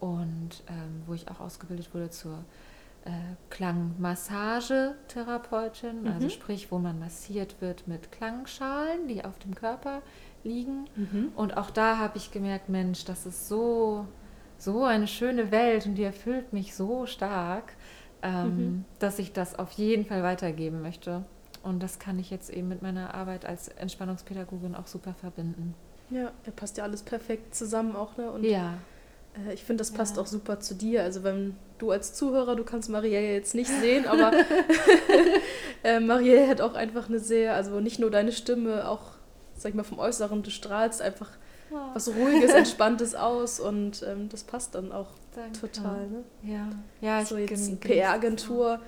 [0.00, 2.44] Und ähm, wo ich auch ausgebildet wurde zur
[3.04, 3.10] äh,
[3.50, 6.08] Klangmassagetherapeutin, mhm.
[6.08, 10.02] also sprich, wo man massiert wird mit Klangschalen, die auf dem Körper
[10.42, 10.86] liegen.
[10.96, 11.32] Mhm.
[11.36, 14.06] Und auch da habe ich gemerkt, Mensch, das ist so,
[14.58, 17.72] so eine schöne Welt und die erfüllt mich so stark,
[18.22, 18.84] ähm, mhm.
[18.98, 21.24] dass ich das auf jeden Fall weitergeben möchte.
[21.62, 25.74] Und das kann ich jetzt eben mit meiner Arbeit als Entspannungspädagogin auch super verbinden.
[26.10, 28.30] Ja, er passt ja alles perfekt zusammen auch, ne?
[28.30, 28.74] Und ja.
[29.48, 30.22] Äh, ich finde, das passt ja.
[30.22, 31.02] auch super zu dir.
[31.02, 34.32] Also wenn du als Zuhörer, du kannst Marielle jetzt nicht sehen, aber
[35.84, 39.12] äh, Marielle hat auch einfach eine sehr, also nicht nur deine Stimme, auch,
[39.56, 41.30] sag ich mal, vom Äußeren, du strahlst einfach
[41.70, 41.76] oh.
[41.94, 45.60] was Ruhiges, Entspanntes aus und ähm, das passt dann auch Danke.
[45.60, 46.06] total.
[46.08, 46.24] Ne?
[46.42, 46.68] Ja,
[47.00, 48.80] ja so jetzt PR-Agentur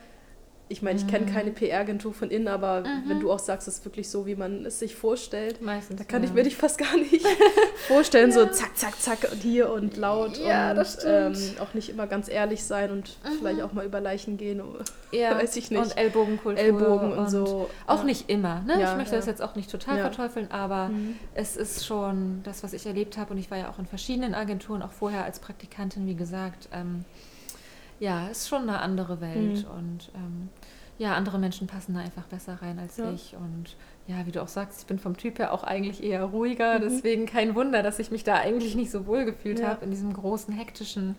[0.68, 3.85] ich meine, ich kenne keine PR-Agentur von innen, aber wenn du auch sagst, es ist
[3.85, 6.29] wirklich so, wie man es sich vorstellt, Meistens, da kann ja.
[6.29, 7.24] ich mir dich fast gar nicht
[7.87, 12.09] vorstellen, so zack, zack, zack und hier und laut Ja, und ähm, auch nicht immer
[12.09, 14.62] ganz ehrlich sein und vielleicht auch mal über Leichen gehen.
[15.12, 15.81] Ja, weiß ich nicht.
[15.81, 16.61] Und Ellbogenkultur.
[16.61, 18.05] Ellbogen und so, Auch ja.
[18.05, 18.61] nicht immer.
[18.62, 18.81] Ne?
[18.81, 19.18] Ja, ich möchte ja.
[19.18, 20.02] das jetzt auch nicht total Ja.
[20.02, 20.90] verteufeln, aber
[21.33, 23.33] es ist schon das, was ich erlebt habe.
[23.33, 26.68] Und ich war ja auch in verschiedenen Agenturen, auch vorher als Praktikantin, wie gesagt.
[26.72, 27.05] Ähm,
[28.00, 29.64] ja, ist schon eine andere Welt.
[29.66, 29.70] Mhm.
[29.78, 30.48] Und ähm,
[30.98, 33.11] ja, andere Menschen passen da einfach besser rein als Ja.
[33.12, 33.35] ich.
[33.37, 36.78] Und ja, wie du auch sagst, ich bin vom Typ her auch eigentlich eher ruhiger.
[36.78, 36.82] Mhm.
[36.82, 39.68] Deswegen kein Wunder, dass ich mich da eigentlich nicht so wohl gefühlt Ja.
[39.68, 41.16] habe in diesem großen, hektischen,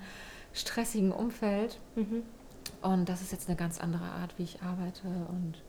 [0.53, 1.79] stressigen Umfeld.
[1.95, 2.23] Mhm.
[2.81, 5.07] Und das ist jetzt eine ganz andere Art, wie ich arbeite.
[5.29, 5.61] Und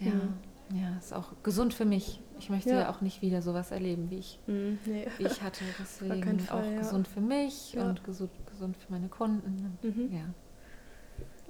[0.00, 0.34] ja, Mhm.
[0.72, 2.20] Ja, ist auch gesund für mich.
[2.38, 2.80] Ich möchte Ja.
[2.80, 4.78] ja, auch nicht wieder sowas erleben, wie ich, Mhm.
[4.86, 5.06] Nee.
[5.18, 5.64] wie ich hatte.
[5.78, 6.78] Deswegen Fall, auch ja.
[6.78, 7.88] gesund für mich Ja.
[7.88, 9.78] und gesund, gesund für meine Kunden.
[9.82, 10.10] Mhm.
[10.12, 10.24] Ja.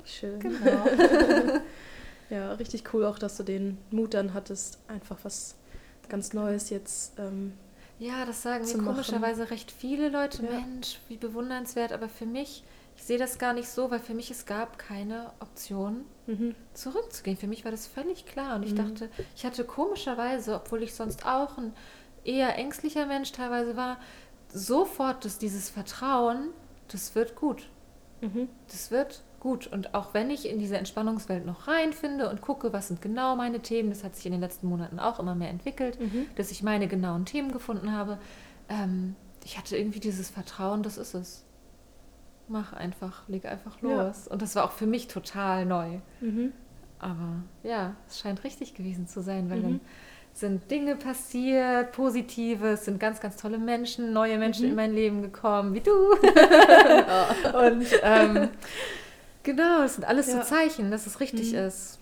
[0.04, 0.40] Schön.
[0.40, 0.85] Genau.
[2.30, 5.54] Ja, richtig cool auch, dass du den Mut dann hattest, einfach was
[6.08, 7.18] ganz Neues jetzt.
[7.18, 7.52] Ähm,
[7.98, 10.42] Ja, das sagen mir komischerweise recht viele Leute.
[10.42, 11.92] Mensch, wie bewundernswert.
[11.92, 12.64] Aber für mich,
[12.96, 16.55] ich sehe das gar nicht so, weil für mich es gab keine Option, mhm.
[16.74, 17.37] zurückzugehen.
[17.37, 18.57] Für mich war das völlig klar.
[18.57, 18.76] Und ich Mhm.
[18.76, 21.72] dachte, ich hatte komischerweise, obwohl ich sonst auch ein
[22.24, 23.98] eher ängstlicher Mensch teilweise war,
[24.48, 26.50] sofort das, dieses Vertrauen,
[26.88, 27.68] das wird gut.
[28.20, 28.48] Mhm.
[28.70, 29.66] Das wird gut.
[29.66, 33.61] Und auch wenn ich in diese Entspannungswelt noch reinfinde und gucke, was sind genau meine
[33.61, 36.26] Themen, das hat sich in den letzten Monaten auch immer mehr entwickelt, Mhm.
[36.37, 38.18] dass ich meine genauen Themen gefunden habe.
[38.68, 41.44] Ähm, ich hatte irgendwie dieses Vertrauen, das ist es.
[42.48, 44.07] Mach einfach, leg einfach Ja.
[44.09, 44.28] los.
[44.28, 45.98] Und das war auch für mich total neu.
[46.20, 46.52] Mhm.
[46.98, 49.62] Aber ja, es scheint richtig gewesen zu sein, weil Mhm.
[49.62, 49.81] dann
[50.35, 54.70] sind Dinge passiert, positive, es sind ganz, ganz tolle Menschen, neue Menschen Mhm.
[54.70, 55.90] in mein Leben gekommen, wie du.
[57.52, 58.48] Und ähm,
[59.42, 60.42] genau, es sind alles Ja.
[60.42, 61.59] so Zeichen, dass es richtig Mhm.
[61.59, 61.98] ist.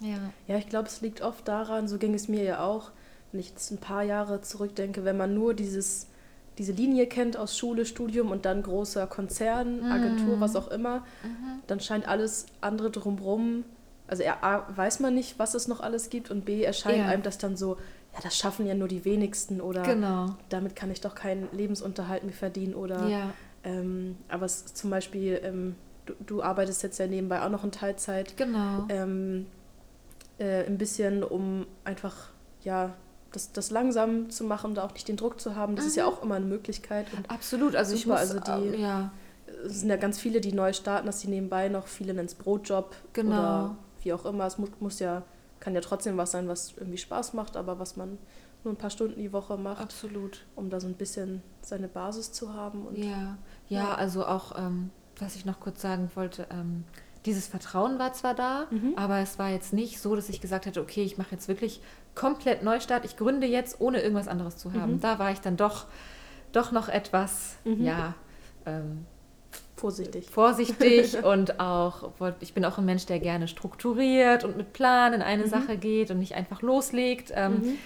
[0.00, 0.18] Ja.
[0.46, 2.90] Ja, ich glaube, es liegt oft daran, so ging es mir ja auch,
[3.32, 6.08] wenn ich jetzt ein paar Jahre zurückdenke, wenn man nur dieses,
[6.58, 10.40] diese Linie kennt aus Schule, Studium und dann großer Konzern, Agentur, Mhm.
[10.40, 11.04] was auch immer,
[11.66, 13.64] dann scheint alles andere drumherum,
[14.06, 17.06] also A, weiß man nicht, was es noch alles gibt und B, erscheint Ja.
[17.08, 17.74] einem das dann so,
[18.14, 20.36] ja, das schaffen ja nur die wenigsten oder Genau.
[20.48, 23.34] damit kann ich doch keinen Lebensunterhalt mehr verdienen oder Ja.
[23.64, 25.74] ähm, aber es zum Beispiel, ähm,
[26.06, 28.86] du, du arbeitest jetzt ja nebenbei auch noch in Teilzeit, Genau.
[28.88, 29.46] ähm,
[30.38, 32.30] äh, ein bisschen, um einfach,
[32.62, 32.94] ja,
[33.36, 35.76] das, das langsam zu machen und auch nicht den Druck zu haben.
[35.76, 37.06] Das ist ja auch immer eine Möglichkeit.
[37.14, 37.76] Und Absolut.
[37.76, 39.12] Also ich Super, muss, also die- äh, ja,
[39.64, 42.34] es sind ja ganz viele, die neu starten, dass sie nebenbei noch viele nennen es
[42.34, 43.30] Brotjob Genau.
[43.32, 44.46] oder wie auch immer.
[44.46, 45.22] Es muss, muss ja,
[45.60, 48.18] kann ja trotzdem was sein, was irgendwie Spaß macht, aber was man
[48.64, 50.44] nur ein paar Stunden die Woche macht, absolut.
[50.56, 52.86] um da so ein bisschen seine Basis zu haben.
[52.86, 53.06] Und Ja,
[53.68, 53.94] ja, Ja.
[53.94, 56.84] also auch, ähm, was ich noch kurz sagen wollte, ähm,
[57.26, 58.94] dieses Vertrauen war zwar da, Mhm.
[58.96, 61.80] aber es war jetzt nicht so, dass ich gesagt hätte, okay, ich mache jetzt wirklich
[62.14, 64.94] komplett Neustart, ich gründe jetzt, ohne irgendwas anderes zu haben.
[64.94, 65.00] Mhm.
[65.00, 65.86] Da war ich dann doch,
[66.52, 67.84] doch noch etwas, Mhm.
[67.84, 68.14] ja,
[68.64, 69.04] ähm,
[69.76, 70.30] vorsichtig.
[70.30, 72.10] vorsichtig und auch,
[72.40, 75.48] ich bin auch ein Mensch, der gerne strukturiert und mit Plan in eine Mhm.
[75.50, 77.32] Sache geht und nicht einfach loslegt.
[77.34, 77.78] Ähm, Mhm.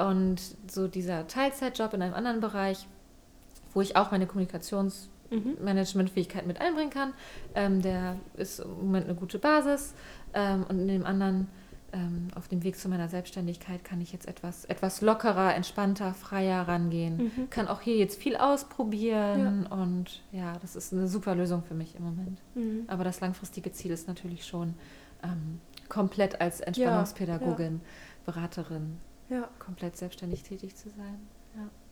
[0.00, 2.86] Und so dieser Teilzeitjob in einem anderen Bereich,
[3.74, 4.26] wo ich auch meine
[5.30, 5.56] Mhm.
[5.56, 7.12] Kommunikationsmanagementfähigkeit mit einbringen kann,
[7.54, 9.94] ähm, der ist im Moment eine gute Basis.
[10.34, 11.48] Ähm, und in dem anderen,
[11.92, 16.66] ähm, auf dem Weg zu meiner Selbstständigkeit, kann ich jetzt etwas, etwas lockerer, entspannter, freier
[16.68, 17.16] rangehen.
[17.36, 17.50] Mhm.
[17.50, 21.94] Kann auch hier jetzt viel ausprobieren und ja, das ist eine super Lösung für mich
[21.96, 22.40] im Moment.
[22.54, 22.84] Mhm.
[22.88, 24.74] Aber das langfristige Ziel ist natürlich schon,
[25.22, 27.80] ähm, komplett als Entspannungspädagogin,
[28.24, 31.18] Beraterin, Ja, komplett selbstständig tätig zu sein.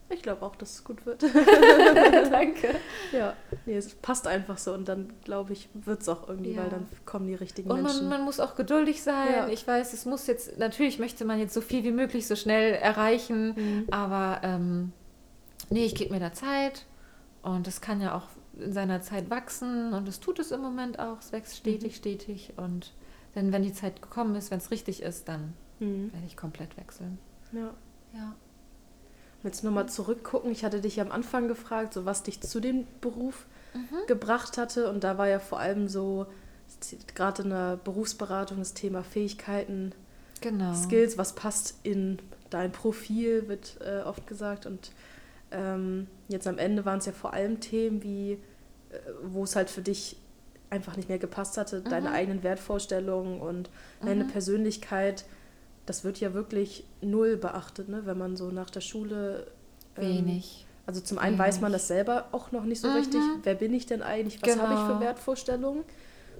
[0.09, 1.23] Ich glaube auch, dass es gut wird.
[2.31, 2.75] Danke.
[3.11, 3.33] ja,
[3.65, 6.63] nee, es passt einfach so und dann, glaube ich, wird es auch irgendwie, Ja.
[6.63, 8.09] weil dann kommen die richtigen Und man, Menschen.
[8.09, 9.27] man muss auch geduldig sein.
[9.33, 9.47] Ja.
[9.47, 12.73] Ich weiß, es muss jetzt, natürlich möchte man jetzt so viel wie möglich so schnell
[12.75, 13.87] erreichen, Mhm.
[13.91, 14.91] aber ähm,
[15.69, 16.85] nee, ich gebe mir da Zeit
[17.41, 18.27] und es kann ja auch
[18.59, 21.19] in seiner Zeit wachsen und es tut es im Moment auch.
[21.19, 21.95] Es wächst stetig, Mhm.
[21.97, 22.93] stetig und
[23.33, 26.13] dann, wenn die Zeit gekommen ist, wenn es richtig ist, dann Mhm.
[26.13, 27.17] werde ich komplett wechseln.
[27.51, 27.71] Ja.
[28.13, 28.33] Ja.
[29.45, 30.51] Jetzt nochmal zurückgucken.
[30.51, 34.07] Ich hatte dich ja am Anfang gefragt, so was dich zu dem Beruf Mhm.
[34.07, 34.89] gebracht hatte.
[34.89, 36.25] Und da war ja vor allem so,
[37.13, 39.91] gerade in der Berufsberatung, das Thema Fähigkeiten,
[40.41, 40.73] Genau.
[40.73, 44.65] Skills, was passt in dein Profil, wird äh, oft gesagt.
[44.65, 44.91] Und
[45.51, 48.37] ähm, jetzt am Ende waren es ja vor allem Themen, wie, äh,
[49.23, 50.17] wo es halt für dich
[50.69, 52.15] einfach nicht mehr gepasst hatte, deine Mhm.
[52.15, 53.69] eigenen Wertvorstellungen und
[54.03, 54.29] deine Mhm.
[54.29, 55.25] Persönlichkeit.
[55.85, 58.01] Das wird ja wirklich null beachtet, ne?
[58.05, 59.47] wenn man so nach der Schule.
[59.97, 60.65] ähm, Wenig.
[60.85, 61.81] also zum einen weiß man Wenig.
[61.81, 62.95] das selber auch noch nicht so Mhm.
[62.95, 63.21] richtig.
[63.43, 64.41] Wer bin ich denn eigentlich?
[64.41, 64.99] Was habe ich für Genau.
[65.01, 65.83] Wertvorstellungen?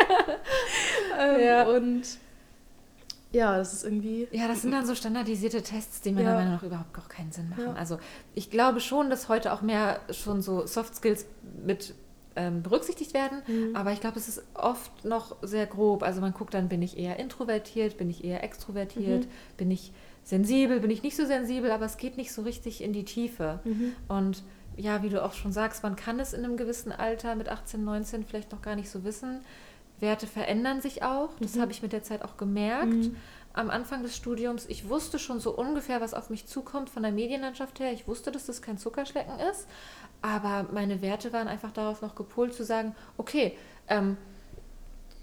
[1.18, 1.62] ähm, ja.
[1.68, 2.02] Und
[3.32, 4.26] ja, das ist irgendwie.
[4.32, 6.34] Ja, das sind dann so standardisierte Tests, die meiner ja.
[6.34, 7.66] Meinung nach überhaupt auch keinen Sinn machen.
[7.66, 7.74] Ja.
[7.74, 7.98] Also
[8.34, 11.26] ich glaube schon, dass heute auch mehr schon so Soft Skills
[11.64, 11.94] mit
[12.40, 13.76] ähm, berücksichtigt werden, mhm.
[13.76, 16.02] aber ich glaube, es ist oft noch sehr grob.
[16.02, 19.56] Also man guckt dann, bin ich eher introvertiert, bin ich eher extrovertiert, mhm.
[19.58, 19.92] bin ich
[20.24, 23.60] sensibel, bin ich nicht so sensibel, aber es geht nicht so richtig in die Tiefe.
[23.64, 23.92] Mhm.
[24.08, 24.42] Und
[24.76, 27.84] ja, wie du auch schon sagst, man kann es in einem gewissen Alter mit 18,
[27.84, 29.40] 19 vielleicht noch gar nicht so wissen.
[29.98, 31.30] Werte verändern sich auch.
[31.40, 31.60] Das mhm.
[31.60, 33.10] habe ich mit der Zeit auch gemerkt.
[33.52, 37.10] Am Anfang des Studiums, ich wusste schon so ungefähr, was auf mich zukommt von der
[37.10, 37.92] Medienlandschaft her.
[37.92, 39.66] Ich wusste, dass das kein Zuckerschlecken ist.
[40.22, 43.56] Aber meine Werte waren einfach darauf noch gepolt zu sagen, okay,
[43.88, 44.16] ähm,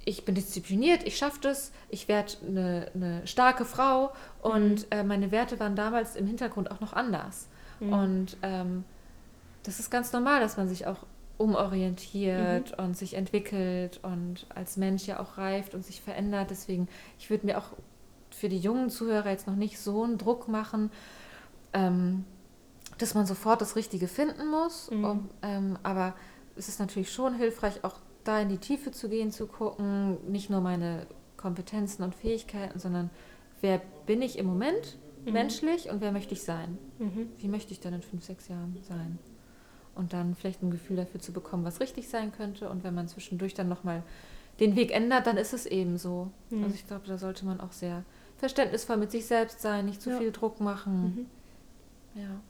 [0.04, 4.86] ich bin diszipliniert, ich schaffe das, ich werde eine, eine, starke Frau und mhm.
[4.92, 7.48] äh, meine Werte waren damals im Hintergrund auch noch anders.
[7.82, 7.94] Mhm.
[7.94, 8.86] Und ähm,
[9.64, 11.06] das ist ganz normal, dass man sich auch
[11.38, 12.86] umorientiert mhm.
[12.86, 16.52] und sich entwickelt und als Mensch ja auch reift und sich verändert.
[16.52, 16.88] Deswegen,
[17.20, 17.74] ich würde mir auch
[18.38, 20.92] für die jungen Zuhörer jetzt noch nicht so einen Druck machen,
[21.74, 22.24] ähm,
[23.00, 24.92] dass man sofort das Richtige finden muss.
[24.92, 25.04] Mhm.
[25.04, 26.14] Um, ähm, aber
[26.56, 30.50] es ist natürlich schon hilfreich, auch da in die Tiefe zu gehen, zu gucken, nicht
[30.50, 33.10] nur meine Kompetenzen und Fähigkeiten, sondern
[33.62, 35.34] wer bin ich im Moment mhm.
[35.34, 36.78] menschlich und wer möchte ich sein?
[37.00, 37.30] Mhm.
[37.38, 39.18] Wie möchte ich denn in fünf, sechs Jahren sein?
[39.96, 42.70] Und dann vielleicht ein Gefühl dafür zu bekommen, was richtig sein könnte.
[42.70, 44.04] Und wenn man zwischendurch dann nochmal
[44.60, 46.30] den Weg ändert, dann ist es eben so.
[46.52, 46.66] Mhm.
[46.66, 48.04] Also ich glaube, da sollte man auch sehr
[48.38, 50.18] verständnisvoll mit sich selbst sein, nicht zu ja.
[50.18, 51.28] viel Druck machen.
[52.14, 52.22] Mhm.
[52.22, 52.42] Ja.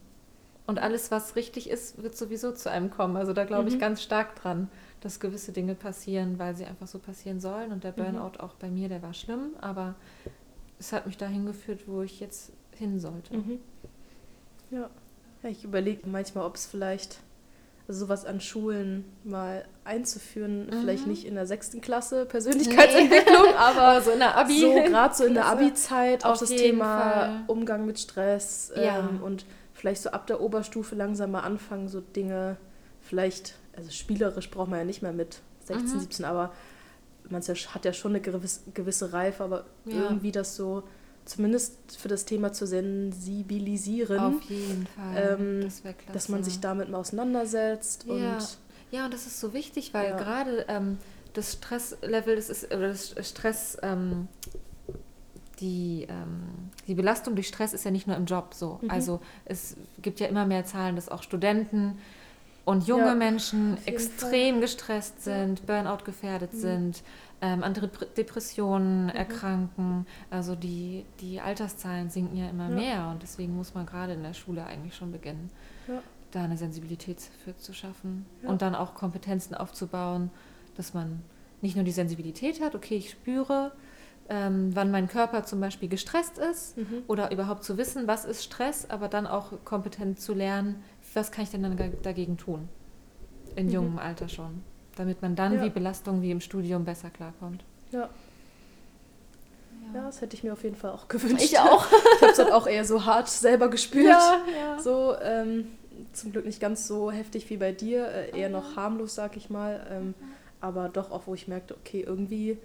[0.66, 3.16] Und alles, was richtig ist, wird sowieso zu einem kommen.
[3.16, 3.80] Also da glaube ich mhm.
[3.80, 4.70] ganz stark dran
[5.02, 7.72] dass gewisse Dinge passieren, weil sie einfach so passieren sollen.
[7.72, 7.96] Und der mhm.
[7.96, 8.40] Burnout mhm.
[8.40, 9.96] auch bei mir, der war schlimm, aber
[10.80, 13.36] es hat mich dahin geführt, wo ich jetzt hin sollte.
[13.36, 13.60] Mhm.
[14.70, 14.90] Ja.
[15.44, 17.20] ja, ich überlege manchmal, ob es vielleicht
[17.88, 20.82] also sowas an Schulen mal einzuführen, mhm.
[20.82, 23.54] vielleicht nicht in der sechsten Klasse Persönlichkeitsentwicklung, nee.
[23.58, 27.44] aber so in der Abi, so gerade so in der Abi-Zeit auch das Thema Fall.
[27.48, 29.00] Umgang mit Stress ja.
[29.00, 32.58] ähm, und vielleicht so ab der Oberstufe langsam mal anfangen, so Dinge
[33.00, 36.00] vielleicht also spielerisch braucht man ja nicht mehr mit 16, mhm.
[36.00, 36.52] 17, aber
[37.30, 40.04] man hat ja schon eine gewisse, gewisse Reife, aber ja.
[40.04, 40.84] irgendwie das so
[41.28, 44.20] zumindest für das Thema zu sensibilisieren.
[44.20, 45.38] Auf jeden Fall.
[45.40, 45.96] Ähm, das klasse.
[46.14, 48.06] Dass man sich damit mal auseinandersetzt.
[48.08, 48.58] Ja, und
[48.92, 50.18] ja und das ist so wichtig, weil ja.
[50.18, 50.98] gerade ähm,
[51.34, 54.28] das Stresslevel, das ist, oder das Stress, ähm,
[55.60, 58.80] die, ähm, die Belastung durch Stress ist ja nicht nur im Job so.
[58.82, 58.90] Mhm.
[58.90, 61.98] Also es gibt ja immer mehr Zahlen, dass auch Studenten
[62.64, 64.62] und junge ja, Menschen extrem Fall.
[64.62, 66.60] gestresst sind, Burnout gefährdet mhm.
[66.60, 67.04] sind,
[67.42, 67.74] ähm, an
[68.18, 69.10] Depressionen mhm.
[69.10, 70.08] erkranken.
[70.30, 72.76] Also die, die Alterszahlen sinken ja immer ja.
[72.76, 75.50] mehr und deswegen muss man gerade in der Schule eigentlich schon beginnen,
[75.88, 76.02] ja.
[76.32, 80.32] da eine Sensibilität für zu schaffen und dann auch Kompetenzen aufzubauen,
[80.76, 81.22] dass man
[81.62, 83.72] nicht nur die Sensibilität hat, okay, ich spüre,
[84.30, 87.04] ähm, wann mein Körper zum Beispiel gestresst ist mhm.
[87.08, 91.44] oder überhaupt zu wissen, was ist Stress, aber dann auch kompetent zu lernen, was kann
[91.44, 92.68] ich denn dann dagegen tun?
[93.56, 93.72] In mhm.
[93.72, 94.64] jungem Alter schon.
[94.98, 95.64] Damit man dann ja.
[95.64, 97.64] wie Belastung wie im Studium besser klarkommt.
[97.92, 98.10] Ja.
[99.94, 101.44] Ja, das hätte ich mir auf jeden Fall auch gewünscht.
[101.44, 101.88] Ich auch.
[102.16, 104.08] ich habe es dann auch eher so hart selber gespürt.
[104.08, 104.80] Ja, ja.
[104.80, 105.68] So, ähm,
[106.14, 109.50] zum Glück nicht ganz so heftig wie bei dir, äh, eher noch harmlos, sag ich
[109.50, 109.86] mal.
[109.90, 110.14] Ähm,
[110.60, 112.58] aber doch auch, wo ich merkte, okay, irgendwie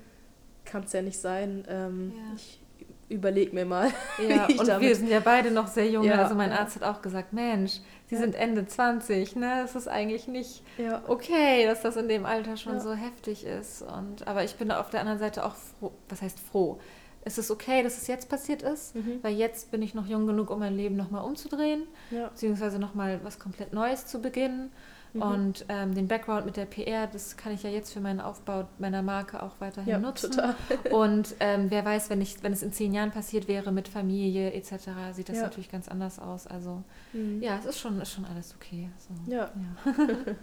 [0.65, 1.65] kann es ja nicht sein.
[1.69, 2.35] Ähm, ja.
[2.35, 2.61] Ich
[3.09, 3.91] überleg mir mal.
[4.29, 4.89] Ja, und damit...
[4.89, 6.05] wir sind ja beide noch sehr jung.
[6.05, 7.81] Ja, also mein Arzt hat auch gesagt, Mensch,
[8.13, 9.63] Sie sind Ende 20, ne?
[9.65, 10.63] Es ist eigentlich nicht
[11.09, 13.81] okay, dass das in dem Alter schon so heftig ist.
[13.81, 16.79] Und, aber ich bin auf der anderen Seite auch froh, was heißt froh?
[17.25, 19.21] Es ist okay, dass es jetzt passiert ist, mhm.
[19.23, 23.39] weil jetzt bin ich noch jung genug, um mein Leben nochmal umzudrehen, beziehungsweise nochmal was
[23.39, 24.71] komplett Neues zu beginnen.
[25.15, 25.23] Mhm.
[25.23, 28.69] Und ähm, den Background mit der PR, das kann ich ja jetzt für meinen Aufbau
[28.79, 30.31] meiner Marke auch weiterhin ja, nutzen.
[30.31, 30.55] Total.
[30.91, 34.53] Und ähm, wer weiß, wenn, ich, wenn es in zehn Jahren passiert wäre mit Familie
[34.53, 34.73] etc.,
[35.13, 35.43] sieht das ja.
[35.43, 36.47] natürlich ganz anders aus.
[36.47, 36.83] Also
[37.13, 37.43] mhm.
[37.43, 38.89] ja, es ist schon, ist schon alles okay.
[38.99, 39.51] So, ja.
[39.85, 39.93] Ja.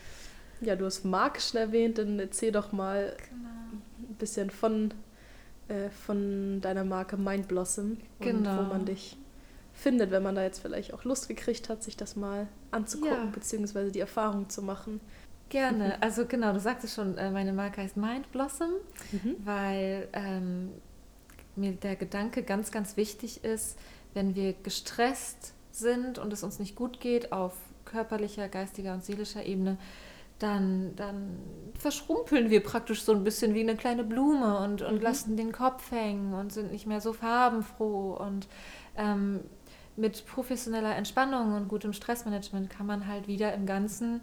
[0.60, 3.48] ja, du hast Marke schon erwähnt, dann erzähl doch mal genau.
[4.10, 4.94] ein bisschen von,
[5.68, 8.58] äh, von deiner Marke Mind Blossom und genau.
[8.58, 9.18] wo man dich
[9.78, 13.30] findet, wenn man da jetzt vielleicht auch Lust gekriegt hat, sich das mal anzugucken, ja.
[13.32, 15.00] beziehungsweise die Erfahrung zu machen.
[15.50, 16.02] Gerne.
[16.02, 18.70] Also genau, du sagtest schon, äh, meine Marke heißt Mind Blossom,
[19.12, 19.36] mhm.
[19.44, 20.70] weil ähm,
[21.56, 23.78] mir der Gedanke ganz, ganz wichtig ist,
[24.14, 27.54] wenn wir gestresst sind und es uns nicht gut geht auf
[27.84, 29.78] körperlicher, geistiger und seelischer Ebene,
[30.38, 31.38] dann, dann
[31.78, 35.02] verschrumpeln wir praktisch so ein bisschen wie eine kleine Blume und, und mhm.
[35.02, 38.14] lassen den Kopf hängen und sind nicht mehr so farbenfroh.
[38.14, 38.48] Und
[38.96, 39.40] ähm,
[39.98, 44.20] mit professioneller Entspannung und gutem Stressmanagement kann man halt wieder im Ganzen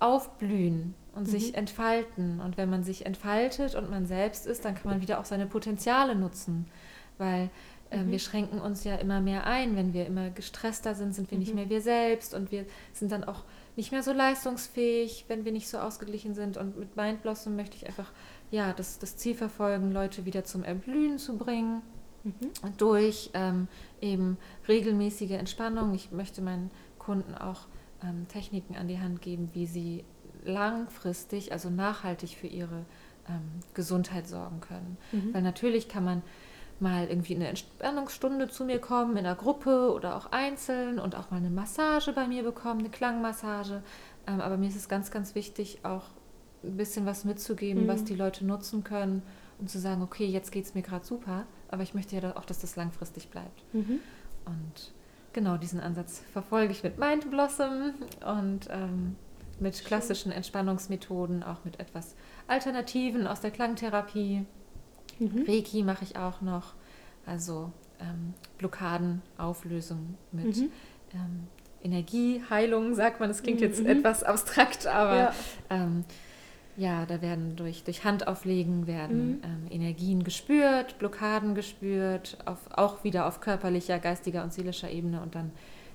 [0.00, 1.30] aufblühen und mhm.
[1.30, 2.40] sich entfalten.
[2.40, 5.46] Und wenn man sich entfaltet und man selbst ist, dann kann man wieder auch seine
[5.46, 6.66] Potenziale nutzen.
[7.16, 7.50] Weil
[7.90, 8.10] äh, mhm.
[8.10, 9.76] wir schränken uns ja immer mehr ein.
[9.76, 11.44] Wenn wir immer gestresster sind, sind wir mhm.
[11.44, 13.44] nicht mehr wir selbst und wir sind dann auch
[13.76, 16.56] nicht mehr so leistungsfähig, wenn wir nicht so ausgeglichen sind.
[16.56, 18.10] Und mit Mindblossom möchte ich einfach
[18.50, 21.82] ja, das, das Ziel verfolgen, Leute wieder zum Erblühen zu bringen.
[22.28, 22.76] Mhm.
[22.76, 23.68] Durch ähm,
[24.00, 25.94] eben regelmäßige Entspannung.
[25.94, 27.66] Ich möchte meinen Kunden auch
[28.02, 30.04] ähm, Techniken an die Hand geben, wie sie
[30.44, 32.84] langfristig, also nachhaltig für ihre
[33.28, 34.96] ähm, Gesundheit sorgen können.
[35.12, 35.34] Mhm.
[35.34, 36.22] Weil natürlich kann man
[36.80, 41.30] mal irgendwie eine Entspannungsstunde zu mir kommen, in einer Gruppe oder auch einzeln und auch
[41.30, 43.82] mal eine Massage bei mir bekommen, eine Klangmassage.
[44.26, 46.04] Ähm, aber mir ist es ganz, ganz wichtig, auch
[46.62, 47.88] ein bisschen was mitzugeben, mhm.
[47.88, 49.22] was die Leute nutzen können,
[49.58, 52.44] um zu sagen, okay, jetzt geht es mir gerade super, aber ich möchte ja auch,
[52.44, 53.62] dass das langfristig bleibt.
[53.72, 54.00] Mhm.
[54.46, 54.92] Und
[55.32, 57.94] genau diesen Ansatz verfolge ich mit Mind Blossom
[58.24, 59.16] und ähm,
[59.60, 62.14] mit klassischen Entspannungsmethoden, auch mit etwas
[62.46, 64.46] Alternativen aus der Klangtherapie.
[65.18, 65.44] Mhm.
[65.46, 66.74] Reiki mache ich auch noch.
[67.26, 70.70] Also ähm, Blockadenauflösung mit mhm.
[71.12, 71.48] ähm,
[71.82, 73.28] Energieheilung, sagt man.
[73.28, 73.88] Das klingt jetzt mhm.
[73.88, 75.34] etwas abstrakt, aber ja.
[75.70, 76.04] Ähm,
[76.78, 79.40] ja, da werden durch, durch Handauflegen werden mhm.
[79.42, 85.34] ähm, Energien gespürt, Blockaden gespürt, auf, auch wieder auf körperlicher, geistiger und seelischer Ebene und
[85.34, 85.50] dann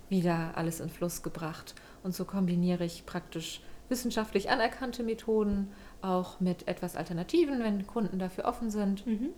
[0.10, 1.74] wieder alles in Fluss gebracht.
[2.04, 5.72] Und so kombiniere ich praktisch wissenschaftlich anerkannte Methoden
[6.02, 9.08] auch mit etwas Alternativen, wenn Kunden dafür offen sind.
[9.08, 9.30] Mhm.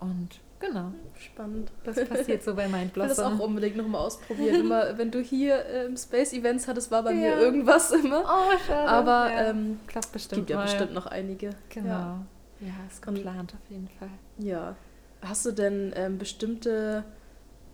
[0.00, 0.92] Und genau.
[1.18, 1.70] Spannend.
[1.84, 3.10] Das passiert so bei Mindblossom.
[3.10, 4.60] Ich will das auch unbedingt nochmal ausprobieren.
[4.60, 7.16] immer, wenn du hier ähm, Space Events hattest, war bei ja.
[7.16, 8.22] mir irgendwas immer.
[8.24, 8.88] Oh, schade.
[8.88, 9.50] Aber ja.
[9.50, 10.40] ähm, klappt bestimmt.
[10.40, 10.64] Gibt ja mal.
[10.64, 11.50] bestimmt noch einige.
[11.70, 11.88] Genau.
[11.88, 12.26] Ja,
[12.60, 14.10] ja ist geplant Und, auf jeden Fall.
[14.38, 14.76] Ja.
[15.22, 17.04] Hast du denn ähm, bestimmte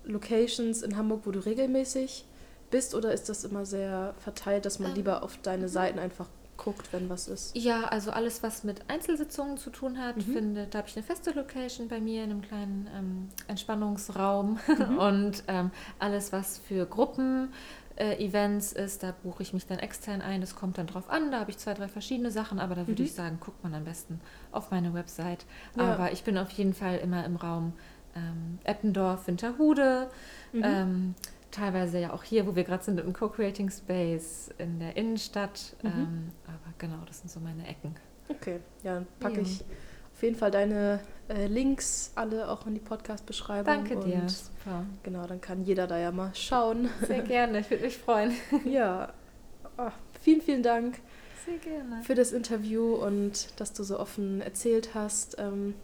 [0.04, 2.24] Locations in Hamburg, wo du regelmäßig
[2.70, 6.28] bist oder ist das immer sehr verteilt, dass man ähm, lieber auf deine Seiten einfach
[6.62, 7.56] guckt, wenn was ist?
[7.56, 10.32] Ja, also alles, was mit Einzelsitzungen zu tun hat, mhm.
[10.32, 14.98] findet, da habe ich eine feste Location bei mir in einem kleinen ähm, Entspannungsraum mhm.
[14.98, 17.52] und ähm, alles, was für Gruppen
[18.00, 20.40] Events ist, da buche ich mich dann extern ein.
[20.40, 21.30] Das kommt dann drauf an.
[21.30, 23.06] Da habe ich zwei, drei verschiedene Sachen, aber da würde mhm.
[23.06, 24.20] ich sagen, guckt man am besten
[24.52, 25.44] auf meine Website.
[25.76, 25.92] Ja.
[25.92, 27.74] Aber ich bin auf jeden Fall immer im Raum
[28.16, 30.08] ähm, Eppendorf, Winterhude.
[30.52, 30.62] Mhm.
[30.64, 31.14] Ähm,
[31.50, 35.76] teilweise ja auch hier, wo wir gerade sind, im Co-Creating Space in der Innenstadt.
[35.82, 35.90] Mhm.
[35.90, 37.94] Ähm, aber genau, das sind so meine Ecken.
[38.28, 39.42] Okay, ja, dann packe ja.
[39.42, 39.64] ich
[40.14, 43.64] auf jeden Fall deine äh, Links alle auch in die Podcast-Beschreibung.
[43.64, 44.28] Danke dir.
[44.28, 44.84] Super.
[45.02, 46.90] Genau, dann kann jeder da ja mal schauen.
[47.06, 48.32] Sehr gerne, ich würde mich freuen.
[48.64, 49.12] ja,
[49.78, 49.90] oh,
[50.20, 51.00] vielen, vielen Dank.
[52.02, 55.36] Für das Interview und dass du so offen erzählt hast.
[55.38, 55.74] Ähm.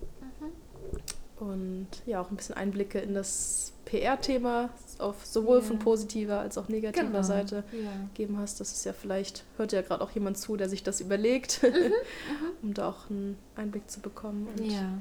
[1.38, 5.62] Und ja, auch ein bisschen Einblicke in das PR-Thema auf sowohl ja.
[5.62, 7.22] von positiver als auch negativer genau.
[7.22, 7.90] Seite ja.
[8.14, 8.60] gegeben hast.
[8.60, 11.68] Das ist ja vielleicht, hört ja gerade auch jemand zu, der sich das überlegt, mhm.
[11.68, 11.92] mhm.
[12.62, 14.48] um da auch einen Einblick zu bekommen.
[14.56, 14.98] Und ja.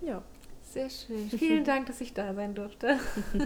[0.00, 0.22] Ja.
[0.72, 1.28] Sehr schön.
[1.28, 2.98] Vielen Dank, dass ich da sein durfte.